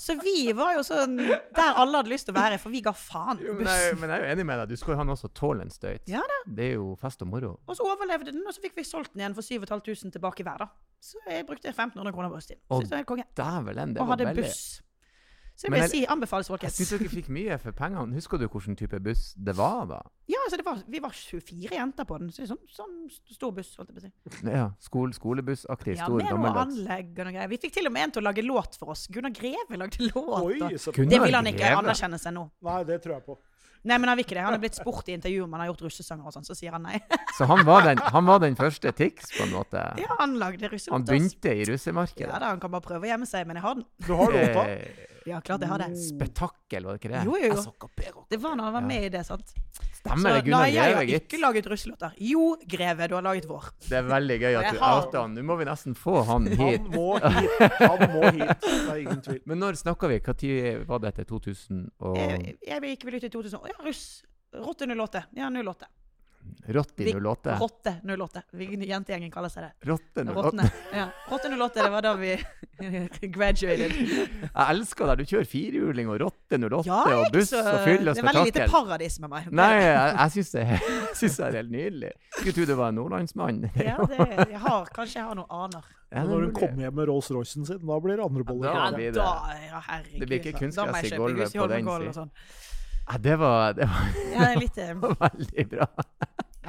[0.00, 2.92] Så vi var jo sånn der alle hadde lyst til å være, for vi ga
[2.96, 4.70] faen Jo, men, jeg, men jeg er jo enig med deg.
[4.72, 6.06] Du skal jo ha noe som tåler en støyt.
[6.08, 6.38] Ja det.
[6.56, 7.50] Det er jo fest og moro.
[7.66, 10.64] Og så overlevde den, og så fikk vi solgt den igjen for 7500 tilbake hver,
[10.64, 10.70] da.
[11.00, 12.64] Så jeg brukte 1500 kroner på russetiden.
[12.76, 12.86] Og
[13.36, 14.82] Dævelen, det Og var hadde veldig buss.
[15.60, 16.72] Så det vil jeg- jeg si anbefales, Jeg folkens.
[16.80, 18.14] syns dere fikk mye for pengene.
[18.14, 19.98] Husker du hvilken type buss det var, da?
[20.26, 23.10] Ja, altså det var, vi var 24 jenter på den, så det er sånn, sånn
[23.34, 24.50] stor buss, holdt jeg på å si.
[24.50, 26.78] Ja, skole, Skolebussaktig, Ja, stor, med noe gammeldags.
[26.78, 27.48] anlegg og noe greier.
[27.50, 29.06] Vi fikk til og med en til å lage låt for oss.
[29.08, 30.42] Gunnar Greve lagde låt.
[30.44, 32.50] Oi, så Det vil han ikke anerkjenne seg nå.
[32.62, 33.36] Nei, det tror jeg på.
[33.82, 34.42] Nei, men han vil ikke det.
[34.44, 36.74] Han er blitt spurt i intervju om han har gjort russesanger og sånn, så sier
[36.76, 36.98] han nei.
[37.38, 39.84] Så han var, den, han var den første Tix, på en måte?
[40.00, 40.92] Ja, han lagde russelåt.
[40.98, 41.64] Han begynte i
[42.28, 43.86] Ja da, han kan bare prøve å gjemme seg, men jeg har den.
[44.04, 44.66] Du har låta.
[45.26, 45.88] Ja, klart jeg har det.
[46.00, 47.24] Spetakkel, var det ikke det?
[47.26, 48.24] Jo, jo, jo.
[48.30, 48.86] Det var når han var Ja.
[48.86, 49.52] med i det, sant.
[50.00, 52.12] Stemmer det, Gunnar Greve, gitt nei, jeg har ikke laget russelåter.
[52.24, 53.64] Jo, Greve, du har laget vår.
[53.88, 55.34] Det er veldig gøy at du har- outer han.
[55.34, 56.80] Nå må vi nesten få han hit.
[56.80, 57.72] Han må hit.
[57.78, 58.60] Han må hit.
[58.60, 59.40] Det er ingen tvil.
[59.46, 60.20] Men når snakka vi?
[60.20, 61.24] Når var dette?
[61.28, 63.60] 2000 og Jeg, jeg gikk vel ut i 2000.
[63.60, 64.22] Å ja, russ.
[64.54, 65.24] Rotte 08.
[65.36, 65.86] Ja, 08.
[66.76, 67.56] Rotti Vi- 08?
[67.60, 68.42] Rotte 08.
[68.52, 69.88] Vi- Jentegjengen kaller seg det.
[69.90, 70.34] Rotte 08?
[70.36, 70.70] Rottene.
[70.94, 71.06] Ja.
[71.30, 72.32] Rotte 08, det var da vi
[73.36, 73.92] graduated.
[73.96, 75.18] Jeg elsker deg.
[75.22, 78.28] Du kjører firehjuling og Rotte 08 Ja, og buss så og fyll og Det er
[78.30, 79.48] veldig lite paradis med meg.
[79.52, 80.66] Nei, jeg, jeg syns det,
[81.20, 82.12] det er helt nydelig.
[82.38, 83.62] Skulle tro det var en nordlandsmann.
[83.90, 85.84] Ja, det, jeg har, kanskje jeg har noen aner.
[86.10, 88.72] Ja, Når hun kommer hjem med Rolls-Roycen sin, da blir det andre boller.
[88.74, 90.18] Ja, da blir det- da, ja, herregud.
[90.20, 92.14] det blir ikke kunstgress i gulvet på den siden.
[92.16, 92.32] sånn.
[93.10, 94.94] Ja, det var, det var Ja, det eh,
[95.26, 95.86] veldig bra.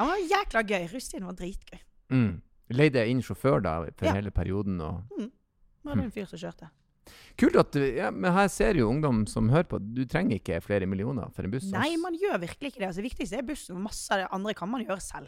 [0.02, 0.86] Det var jækla gøy.
[0.94, 1.80] Russetiden var dritgøy.
[2.12, 2.42] Mm.
[2.72, 4.14] Leide inn sjåfør da for Ja.
[4.14, 4.80] hele perioden.
[4.82, 5.32] og Det
[5.84, 6.70] var en fyr som kjørte.
[7.38, 10.62] Kult at du, ja, men her ser jo ungdom som hører på, du trenger ikke
[10.62, 11.66] flere millioner for en buss.
[11.72, 12.88] Nei, man gjør virkelig ikke det.
[12.92, 13.80] Altså, det viktigste er bussen.
[13.82, 15.28] Masse av det andre kan man gjøre selv.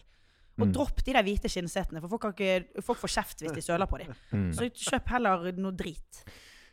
[0.59, 0.73] Og Mm.
[0.73, 3.97] dropp de der hvite skinnsetene, for folk, ikke, folk får kjeft hvis de søler på
[3.97, 4.13] dem.
[4.31, 4.51] Mm.
[4.53, 6.23] Så kjøp heller noe drit.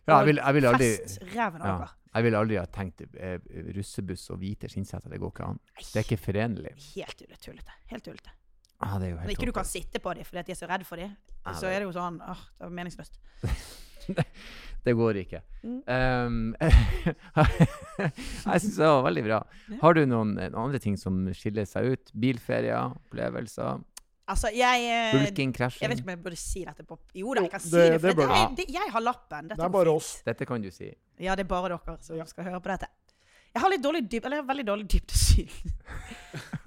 [0.07, 1.89] Ja, jeg vil, jeg vil aldri Fest ræven av ja.
[2.11, 3.39] Jeg ville aldri ha tenkt eh,
[3.77, 5.13] russebuss og hvite skinnsetter.
[5.13, 5.61] Det går ikke an.
[5.79, 6.73] Det er ikke forenlig.
[6.97, 7.77] Helt tullete.
[7.93, 8.35] Helt tullete.
[8.81, 10.67] Ah, det er jo Når ikke du kan sitte på dem fordi de er så
[10.71, 11.13] redd for dem,
[11.45, 13.21] ah, så er det jo sånn åh, det er meningsløst.
[14.81, 15.43] Det går ikke.
[15.61, 15.81] Mm.
[15.85, 16.37] Um,
[18.01, 19.41] jeg syns det var veldig bra.
[19.83, 22.13] Har du noen, eh, noen andre ting som skiller seg ut?
[22.17, 23.83] Bilferier, opplevelser,
[24.31, 27.43] Altså, jeg eh, bulking, Jeg vet ikke om jeg burde si dette på Jo da,
[27.43, 28.01] jeg kan si det- det.
[28.01, 29.49] For det det, er- det, jeg har lappen.
[29.51, 30.11] Dette Det er bare oss.
[30.27, 30.93] Dette kan du si.
[31.19, 32.87] Ja, det er bare dere som skal høre på dette.
[33.51, 35.49] Jeg har litt dårlig dyp, eller jeg har veldig dårlig dybdesyn.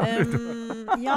[0.04, 1.16] um, ja.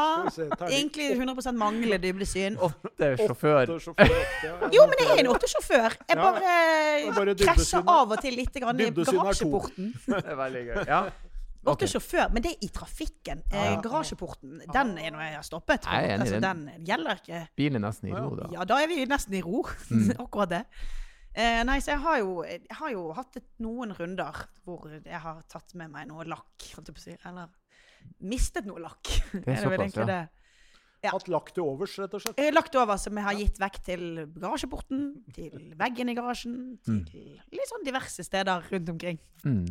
[0.69, 2.55] Egentlig 100 mangler dybdesyn.
[3.01, 3.67] Det sjåfør.
[3.67, 4.53] Åtte sjåfører, ja.
[4.77, 5.97] Jo, men jeg er en åttesjåfør.
[6.07, 6.53] Jeg Ja, bare,
[7.03, 9.91] ja, bare krasjer av og til litt grann i garasjeporten.
[10.07, 10.85] Det er veldig gøy.
[10.87, 11.01] Ja.
[11.73, 11.83] Ok.
[11.91, 13.43] sjåfør, men det er i trafikken.
[13.51, 13.81] Eh, Ja.
[13.83, 15.83] garasjeporten, den er noe jeg har stoppet.
[15.83, 16.85] på Jeg er enig Altså, den.
[16.87, 17.41] gjelder ikke.
[17.57, 18.49] Bilen er nesten i ro, da.
[18.53, 19.63] Ja, da er vi nesten i ro.
[19.91, 20.11] Mm.
[20.21, 20.63] Akkurat det.
[21.37, 25.21] Eh, nei, så jeg har, jo, jeg har jo hatt et, noen runder hvor jeg
[25.21, 27.17] har tatt med meg noe lakk, holdt jeg på å si.
[27.29, 27.49] Eller
[28.23, 29.03] mistet noe lakk.
[29.33, 30.05] Det er vel såpass, ja.
[30.07, 30.29] det.
[31.05, 31.11] Ja.
[31.13, 32.39] Hatt lagt til overs, rett og slett.
[32.41, 34.07] Har lagt over som jeg har gitt vekk til
[34.41, 35.03] garasjeporten,
[35.37, 39.19] til veggen i garasjen, til litt sånn diverse steder rundt omkring.
[39.45, 39.69] Mm.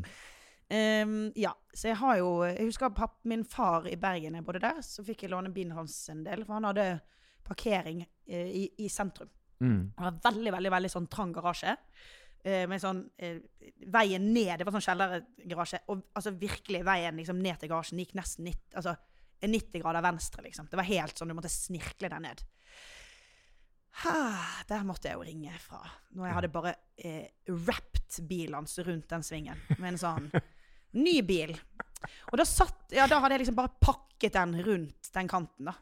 [0.74, 4.64] Ehm, ja, så jeg har jo Jeg husker papp, min far i Bergen, jeg bodde
[4.64, 6.88] der, så fikk jeg låne bilen hans en del, for han hadde
[7.46, 9.30] parkering uh, i, i sentrum.
[9.62, 9.94] Mm.
[9.98, 11.76] Han har veldig, veldig veldig sånn trang garasje.
[12.46, 13.38] Uh, med sånn uh,
[13.94, 15.84] Veien ned Det var sånn kjellergarasje.
[15.94, 18.96] Og altså virkelig veien liksom ned til garasjen gikk nesten 90, altså,
[19.46, 20.72] 90 grader venstre, liksom.
[20.72, 22.42] Det var helt sånn du måtte snirkle deg ned.
[24.04, 24.16] Ha,
[24.68, 25.80] der måtte jeg jo ringe fra.
[26.16, 29.62] Når jeg hadde bare eh, wrapped bilen hans rundt den svingen.
[29.78, 30.28] Med en sånn
[30.98, 31.56] ny bil.
[32.32, 35.74] Og da satt Ja, da hadde jeg liksom bare pakket den rundt den kanten, da.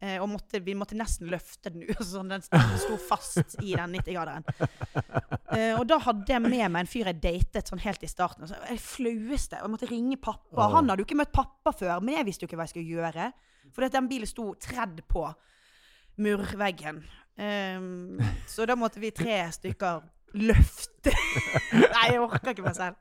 [0.00, 2.02] Eh, og måtte, vi måtte nesten løfte den ut.
[2.06, 4.46] Sånn, den sto fast i den 90-graderen.
[5.54, 8.46] Eh, og da hadde jeg med meg en fyr jeg datet sånn helt i starten.
[8.46, 9.58] Og så, det flaueste.
[9.58, 10.68] Jeg måtte ringe pappa.
[10.76, 12.98] Han hadde jo ikke møtt pappa før, men jeg visste jo ikke hva jeg skulle
[13.00, 13.30] gjøre.
[13.74, 15.26] For den bilen sto tredd på
[16.18, 17.02] murveggen.
[17.38, 18.18] Ehm,
[18.50, 20.06] så da måtte vi tre stykker
[20.36, 21.12] løfte
[21.94, 22.96] Nei, jeg orker ikke meg selv.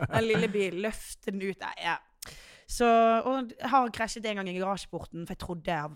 [0.00, 0.80] Den lille bilen.
[0.86, 1.60] Løfte den ut.
[1.62, 1.98] Nei, ja.
[2.72, 2.86] Så,
[3.28, 5.92] og jeg har krasjet en gang i garasjeporten, for jeg trodde jeg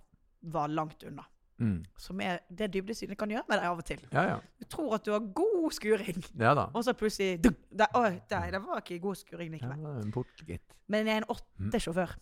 [0.52, 1.24] var langt unna.
[1.58, 1.78] Mm.
[1.98, 4.02] Som er det dybdesynet kan gjøre med deg av og til.
[4.12, 4.36] Ja, ja.
[4.60, 8.50] Du tror at du har god skuring, Ja og så plutselig dunk, der, å, der,
[8.52, 9.80] det var ikke god skuring likevel.
[9.80, 10.76] Ja, en port, gitt.
[10.92, 12.12] Men jeg er en åtte-sjåfør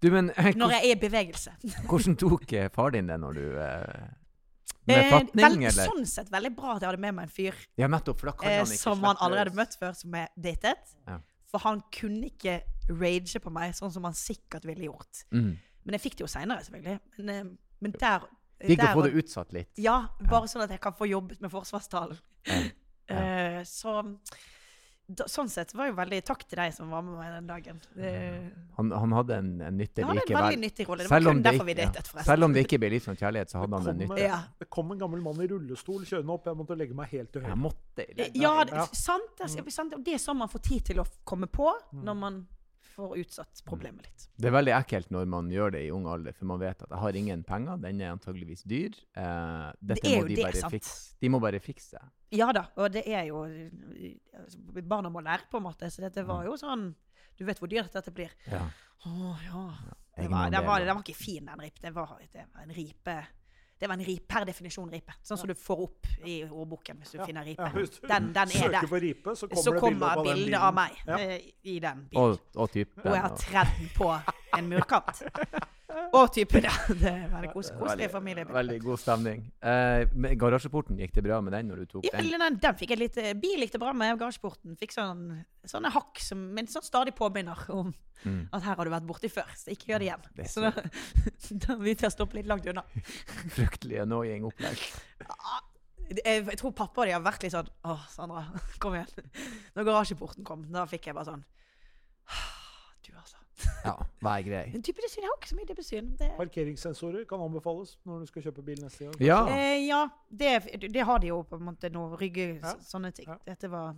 [0.00, 1.56] Du, men eh, når jeg er i bevegelse.
[1.90, 4.06] hvordan tok eh, far din det når du eh,
[4.86, 5.90] Med Eh, fatning, vel, eller?
[5.90, 8.36] sånn sett veldig bra at jeg hadde med meg en fyr Ja, nettopp, for da
[8.38, 10.94] kan eh, han ikke som han allerede møtt før, som er datet.
[11.08, 11.18] Ja.
[11.50, 12.60] For han kunne ikke
[12.90, 15.24] rage på meg sånn som han sikkert ville gjort.
[15.34, 15.56] Mm.
[15.86, 16.98] Men jeg fikk det jo seinere, selvfølgelig.
[17.18, 17.44] Men, eh,
[17.82, 18.26] men der,
[18.62, 19.72] Digg å få det utsatt litt.
[19.76, 22.18] Ja, bare sånn at jeg kan få jobbet med forsvarstalen.
[22.46, 22.58] Ja.
[22.58, 22.64] Ja.
[23.06, 24.00] Eh, så
[25.08, 27.76] da, sånn sett var jo veldig takk til deg som var med meg den dagen.
[27.94, 28.12] Det,
[28.76, 30.42] Han, han hadde en, en hadde en likevel.
[30.42, 31.02] veldig nyttig rolle.
[31.04, 31.92] Det var Selv om det derfor vi ikke- ja.
[31.94, 32.24] litt forresten.
[32.32, 34.18] Selv om det ikke ble livslang kjærlighet, så hadde han en nyttig.
[34.26, 34.40] Ja.
[34.58, 36.44] Det kom en gammel mann i rullestol kjørende opp.
[36.46, 37.62] Jeg måtte legge meg helt til Jeg høyre.
[37.62, 38.86] måtte Ja, det, Ja.
[38.92, 39.94] sant, det, sant.
[40.04, 42.02] Det er sånn man får tid til å komme på Mm.
[42.04, 42.46] når man
[42.96, 44.26] får utsatt problemet litt.
[44.40, 46.90] Det er veldig ekkelt når man gjør det i ung alder, for man vet at
[46.90, 48.96] jeg har ingen penger, den er antageligvis dyr.
[49.16, 50.96] Eh, dette Det må de det, bare fikse.
[51.20, 52.00] De må bare fikse.
[52.34, 55.90] Ja da, og det er jo altså, Barna må lære, på en måte.
[55.92, 56.88] Så dette var jo sånn
[57.36, 58.30] Du vet hvor dyrt dette blir.
[58.48, 58.62] Ja.
[59.04, 59.64] Å ja.
[60.16, 61.76] Var, den, var, og- var ikke fin, den rip.
[61.82, 63.16] Det var, det var en ripe
[63.78, 65.12] Det var en ripe, per definisjon ripe.
[65.22, 67.26] Sånn som du får opp i ordboken hvis du Ja.
[67.26, 67.62] finner ripe.
[67.62, 68.86] Ja, hvis du Den, den er søker der.
[68.88, 71.18] på ripe, så kommer Så det bilde kommer opp av meg Ja.
[71.18, 72.22] eh, i den bilen.
[72.22, 73.02] Og, og typen.
[73.04, 74.20] Og jeg har tredd på
[74.58, 75.22] en murkant.
[76.16, 76.72] Og typen, det.
[77.00, 78.44] Det er kos, koselig familie.
[78.48, 79.44] Veldig god stemning.
[79.64, 80.04] Eh,
[80.38, 82.32] garasjeporten, gikk det bra med den når du tok Ja, den?
[82.40, 85.22] den, den fikk jeg litt eh, Bil gikk det bra med, garasjeporten fikk sånn,
[85.66, 87.94] sånne hakk som men sånn stadig påminner om
[88.24, 88.46] Mm.
[88.50, 90.22] at her har du vært borti før, så ikke gjør det igjen.
[90.38, 90.70] Det Så da,
[91.66, 92.82] da begynte jeg å stoppe litt langt unna.
[93.58, 94.80] Fryktelig annoying opplegg.
[96.24, 98.46] Jeg, jeg tror pappa og de har vært litt sånn Å, Sandra,
[98.82, 99.28] kom igjen.
[99.76, 101.44] Når garasjeporten kom, da fikk jeg bare sånn
[103.04, 103.36] Du, altså.
[103.86, 104.64] Ja, hva er greia?
[104.66, 104.74] grei.
[104.76, 106.10] En typesyn, Jeg har ikke så mye typesyn.
[106.20, 109.16] Det, Parkeringssensorer kan anbefales når du skal kjøpe bil neste gang.
[109.22, 109.38] Ja.
[109.52, 110.52] eh, ja, det,
[110.92, 112.08] det har de jo på en måte nå.
[112.20, 112.74] Rygge, Ja.
[112.84, 113.28] sånne ting.
[113.30, 113.38] Ja.
[113.46, 113.94] Dette var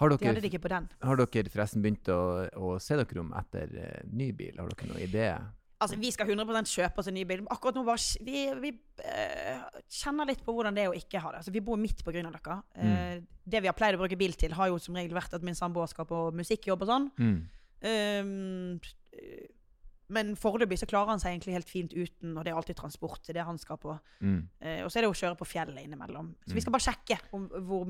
[0.00, 0.88] Har De hadde det ikke på den.
[1.02, 4.56] har dere forresten begynt å, å se dere om etter uh, ny bil?
[4.56, 5.26] Har dere noen idé?
[5.80, 7.40] Altså, Vi skal 100 kjøpe oss en ny bil.
[7.42, 8.72] men Akkurat nå bare, vi, vi
[9.04, 11.42] uh, kjenner litt på hvordan det er å ikke ha det.
[11.42, 12.56] Altså, Vi bor midt på av dere.
[12.76, 15.42] Eh, det vi har pleid å bruke bil til, har jo som regel vært at
[15.44, 17.08] min samboer skal på musikkjobb og sånn.
[17.20, 17.38] Mm.
[17.82, 18.80] Um,
[20.10, 23.28] men foreløpig så klarer han seg egentlig helt fint uten, og det er alltid transport
[23.30, 23.92] det han skal på.
[24.26, 24.40] Mm.
[24.58, 26.32] Uh, og så er det å kjøre på fjellet innimellom.
[26.42, 26.56] Så Mm.
[26.56, 27.84] vi skal bare sjekke om, hvor,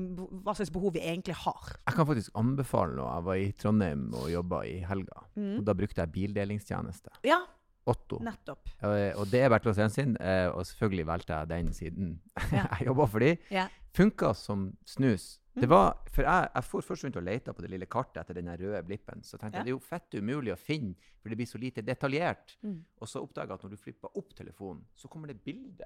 [0.45, 1.71] hva slags behov vi egentlig har.
[1.87, 3.09] Jeg kan faktisk anbefale noe.
[3.15, 5.23] Jeg var i Trondheim og jobba i helga.
[5.35, 5.57] Mm.
[5.57, 7.09] Og da brukte jeg bildelingstjeneste.
[7.25, 7.41] Ja,
[7.89, 8.19] Otto.
[8.21, 8.69] nettopp.
[8.85, 12.19] Eh, Og det er Bertil Osen sin, eh, og selvfølgelig valgte jeg den siden
[12.53, 12.67] Ja.
[12.77, 13.35] jeg jobba for de.
[13.49, 13.67] Ja.
[13.97, 15.39] Funka som snus.
[15.53, 18.33] Det var, for jeg, jeg for først rundt og leita på det lille kartet etter
[18.39, 19.21] den røde blippen.
[19.23, 19.63] Så tenkte Ja.
[19.63, 22.57] det er jo fett umulig å finne, for det blir så lite detaljert.
[22.63, 22.77] Mm.
[23.01, 25.85] Og så oppdaga jeg at når du flipper opp telefonen, så kommer det bilde.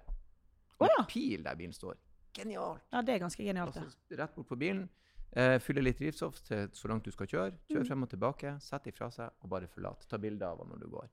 [0.80, 1.05] Oh, ja.
[1.07, 1.95] pil der bilen står.
[2.36, 2.82] Genialt.
[2.91, 3.76] ja, det er ganske genialt.
[3.78, 4.89] Altså, rett bort på bilen.
[5.36, 7.53] Uh, fylle litt drivstoff til så langt du skal kjøre.
[7.72, 7.88] Kjør Mm.
[7.88, 8.61] frem og tilbake.
[8.61, 10.05] Sett ifra seg, og bare forlat.
[10.07, 11.09] Ta bilde av henne når du går.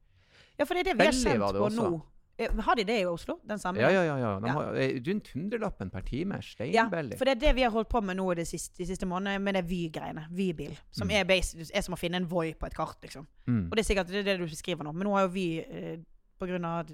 [0.58, 2.02] Ja, for det er det vi har kjent på nå.
[2.38, 3.38] Eh, Har de det i Oslo?
[3.46, 3.78] Den samme?
[3.80, 4.16] Ja, ja, ja.
[4.18, 4.30] ja.
[4.40, 6.38] De har eh, rundt hundrelappen per time.
[6.72, 6.86] Ja,
[7.18, 9.38] for det er det vi har holdt på med nå de siste, de siste månedene,
[9.42, 10.26] med det Vy-greiene.
[10.30, 10.76] Vy-bil.
[10.90, 11.14] Som Mm.
[11.20, 13.26] er, basi- er som å finne en Voi på et kart, liksom.
[13.46, 13.66] Mm.
[13.70, 14.92] Og det er sikkert det, er det du beskriver nå.
[14.94, 15.98] Men nå har jo Vy, eh,
[16.64, 16.88] av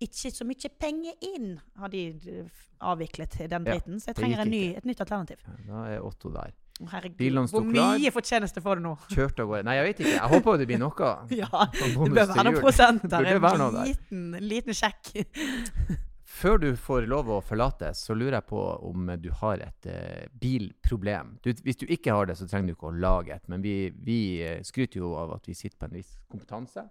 [0.00, 2.46] ikke så mye penger inn, har de eh,
[2.80, 5.36] avviklet den Ja, så jeg trenger en ny, et nytt alternativ.
[5.44, 6.52] Ja, Da er Otto der.
[6.76, 8.90] Herregud, hvor mye fortjeneste får du nå?
[9.08, 9.64] Kjørte av gårde.
[9.64, 10.16] Nei, jeg vet ikke.
[10.16, 11.12] Jeg håper det blir noe.
[11.40, 13.38] Ja, Sånn det bør være noen prosent prosenter.
[13.40, 13.88] Noe En der.
[13.88, 15.14] liten, en liten sjekk.
[16.36, 20.26] Før du får lov å forlate, så lurer jeg på om du har et uh,
[20.36, 21.38] bilproblem.
[21.40, 23.46] Du, hvis du ikke har det, så trenger du ikke å lage et.
[23.48, 26.84] Men vi, vi eh, skryter jo av at vi sitter på en viss kompetanse.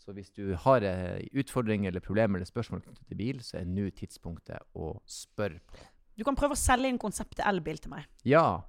[0.00, 3.68] Så hvis du har uh, utfordringer eller problemer eller spørsmål knyttet til bil, så er
[3.68, 5.84] nå tidspunktet å spørre på.
[6.16, 8.08] Du kan prøve å selge inn konseptet elbil til meg.
[8.24, 8.62] Ja,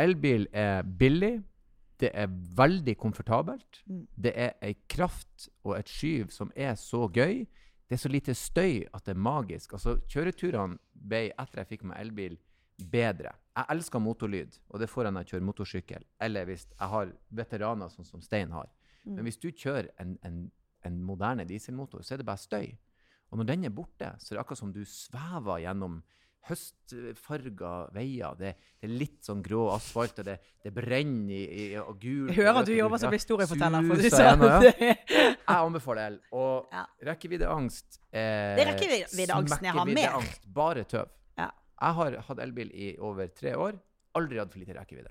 [0.00, 1.38] elbil er billig.
[2.00, 3.82] Det er veldig komfortabelt.
[3.86, 4.04] Mm.
[4.16, 7.44] Det er ei kraft og et skyv som er så gøy.
[7.90, 9.72] Det er så lite støy at det er magisk.
[9.74, 12.38] Altså, Kjøreturene ble, etter jeg fikk meg elbil,
[12.90, 13.34] bedre.
[13.56, 16.04] Jeg elsker motorlyd, og det får jeg når jeg kjører motorsykkel.
[16.22, 18.70] Eller hvis jeg har veteraner, sånn som Stein har.
[19.04, 19.16] Mm.
[19.16, 20.38] Men hvis du kjører en, en,
[20.86, 22.70] en moderne dieselmotor, så er det bare støy.
[23.30, 26.00] Og når den er borte, så er det akkurat som du svever gjennom
[26.48, 28.34] høstfarga veier.
[28.38, 32.30] Det, det er litt sånn grå asfalt, og det, det brenner i, i og gul
[32.30, 33.86] Jeg hører at du jobber som historieforteller.
[33.90, 34.64] For du si suser sånn.
[34.64, 34.96] Det-
[35.50, 36.18] Jeg anbefaler el.
[36.36, 36.84] Og Ja.
[37.10, 40.34] rekkeviddeangst eh, Det er rekkeviddeangsten jeg har mer.
[40.54, 41.08] Bare tøv.
[41.38, 41.50] Ja.
[41.80, 43.78] Jeg har hatt elbil i over tre år.
[44.18, 45.10] Aldri hatt for lite rekkevidde.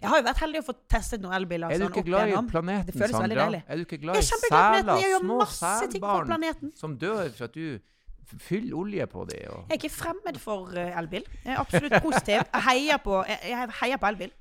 [0.00, 1.70] Jeg har jo vært heldig å få testet noen elbiler.
[1.70, 3.44] Er du sånn ikke sånn, glad i planeten, Det Sandra?
[3.60, 5.02] Er du ikke glad i seler?
[5.20, 6.72] Små selbarn planeten.
[6.74, 7.78] som dør for at du
[8.26, 9.44] f- fyller olje på dem.
[9.52, 9.62] Og...
[9.70, 11.24] Jeg er ikke fremmed for eh, elbil.
[11.44, 12.42] Jeg er absolutt positiv.
[12.52, 14.32] Jeg heier på, jeg, heier på elbil.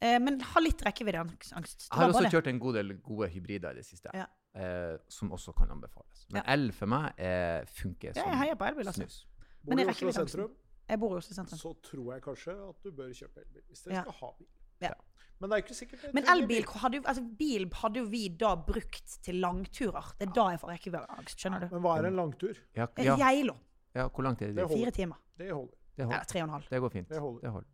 [0.00, 1.50] Eh, men har litt rekkeviddeangst.
[1.54, 4.24] Jeg har også kjørt en god del gode hybrider i det siste, Ja.
[4.56, 6.26] eh, som også kan anbefales.
[6.30, 6.52] Men Ja.
[6.54, 9.02] el for meg eh, funker Ja, jeg som heier på elbil, altså.
[9.04, 9.26] snus.
[9.64, 10.50] Bor du i Oslo sentrum,
[10.88, 11.58] Jeg bor i Oslo sentrum.
[11.58, 13.62] så tror jeg kanskje at du bør kjøpe elbil.
[13.68, 14.02] Hvis dere Ja.
[14.02, 14.46] skal ha bil.
[14.80, 14.92] Ja.
[15.40, 18.54] Men det er ikke sikkert Men elbil hadde, jo- altså, bil hadde jo vi da
[18.56, 20.12] brukt til langturer.
[20.18, 21.36] Det er da jeg får rekkeviddeangst.
[21.40, 21.68] Skjønner du?
[21.74, 22.54] Men hva er en langtur?
[22.76, 23.54] Ja, ja, Geilo.
[23.94, 24.68] ja, hvor langt er det Det.
[24.68, 25.16] Fire timer.
[25.38, 25.74] Det holder.
[25.96, 26.16] Det holder.
[26.18, 26.64] Ja, tre og en halv.
[26.70, 27.08] Det går fint.
[27.08, 27.40] Det holder.
[27.40, 27.68] Det holder.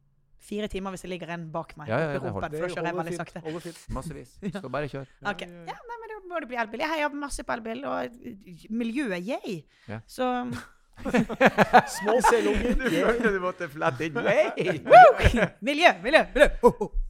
[0.47, 1.89] Fire timer hvis det ligger en bak meg.
[1.89, 2.49] Ja, ja, ja, det holder.
[2.49, 3.43] Det holder fint.
[3.45, 3.81] Holder fint.
[3.91, 4.39] Massevis.
[4.61, 5.07] Skal bare kjøre.
[5.27, 5.41] Ok.
[5.43, 5.79] Ja, Ja, ja, ja.
[5.91, 6.81] nei, men da må det bli elbil.
[6.85, 9.65] Jeg heier masse på elbil, og eh, miljøet, yay!
[9.89, 10.01] Ja.
[10.07, 10.29] Så
[10.97, 12.75] Små selvunger.
[12.91, 14.17] følte du måtte flette inn!
[14.17, 16.49] Miljø, miljø, miljø!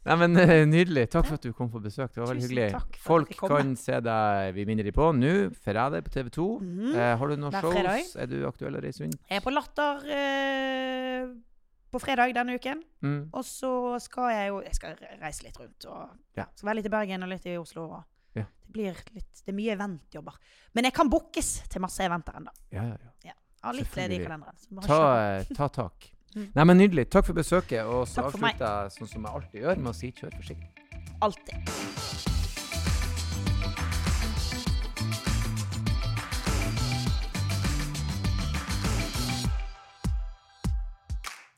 [0.06, 1.06] Nei, men eh, Nydelig.
[1.12, 2.12] Takk for at du kom på besøk.
[2.14, 2.80] Det var veldig hyggelig.
[3.02, 5.32] Folk kan se deg, vi minner de på, nå,
[5.64, 6.46] Ferrari på TV 2.
[6.62, 6.90] Mm.
[6.92, 7.74] Eh, har du noen shows?
[7.74, 8.10] fredag.
[8.22, 9.18] Er du aktuell å reise rundt?
[9.30, 11.30] Jeg er på Latter eh,
[11.94, 12.82] på fredag denne uken.
[13.06, 13.18] Mm.
[13.32, 13.70] Og så
[14.02, 15.88] skal jeg jo Jeg skal reise litt rundt.
[15.90, 16.46] Og Ja.
[16.54, 17.88] Skal være litt i Bergen og litt i Oslo.
[18.00, 18.04] Og
[18.36, 18.44] Ja.
[18.66, 20.38] Det blir litt Det er mye eventjobber.
[20.74, 22.52] Men jeg kan bookes til masse eventer ennå.
[22.74, 23.36] Ja, ja, ja.
[23.66, 24.86] Har litt ledig i kalenderen.
[24.86, 26.12] Ta, eh, ta tak.
[26.36, 26.48] Mm.
[26.54, 27.08] Nei, men Nydelig.
[27.10, 27.82] Takk for besøket.
[27.84, 30.68] Og så avslutter jeg sånn som jeg alltid gjør, med å si kjør forsiktig.
[31.24, 31.56] Alltid.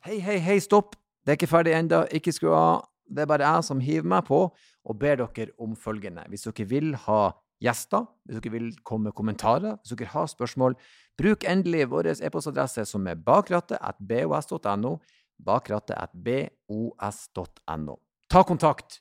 [0.08, 0.94] Hei, hei, hei, stopp!
[1.26, 2.06] Det er ikke ferdig ennå.
[2.16, 2.86] Ikke skru av.
[3.04, 6.24] Det er bare jeg som hiver meg på og ber dere om følgende.
[6.32, 7.20] Hvis dere vil ha
[7.60, 10.78] gjester, hvis dere vil komme med kommentarer, hvis dere har spørsmål,
[11.18, 14.92] bruk endelig vår e-postadresse som er bakrattet.bos.no.
[15.38, 17.96] Bakrattet.bos.no.
[18.28, 19.00] Ta kontakt,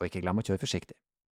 [0.00, 0.96] og ikke glem å kjøre forsiktig.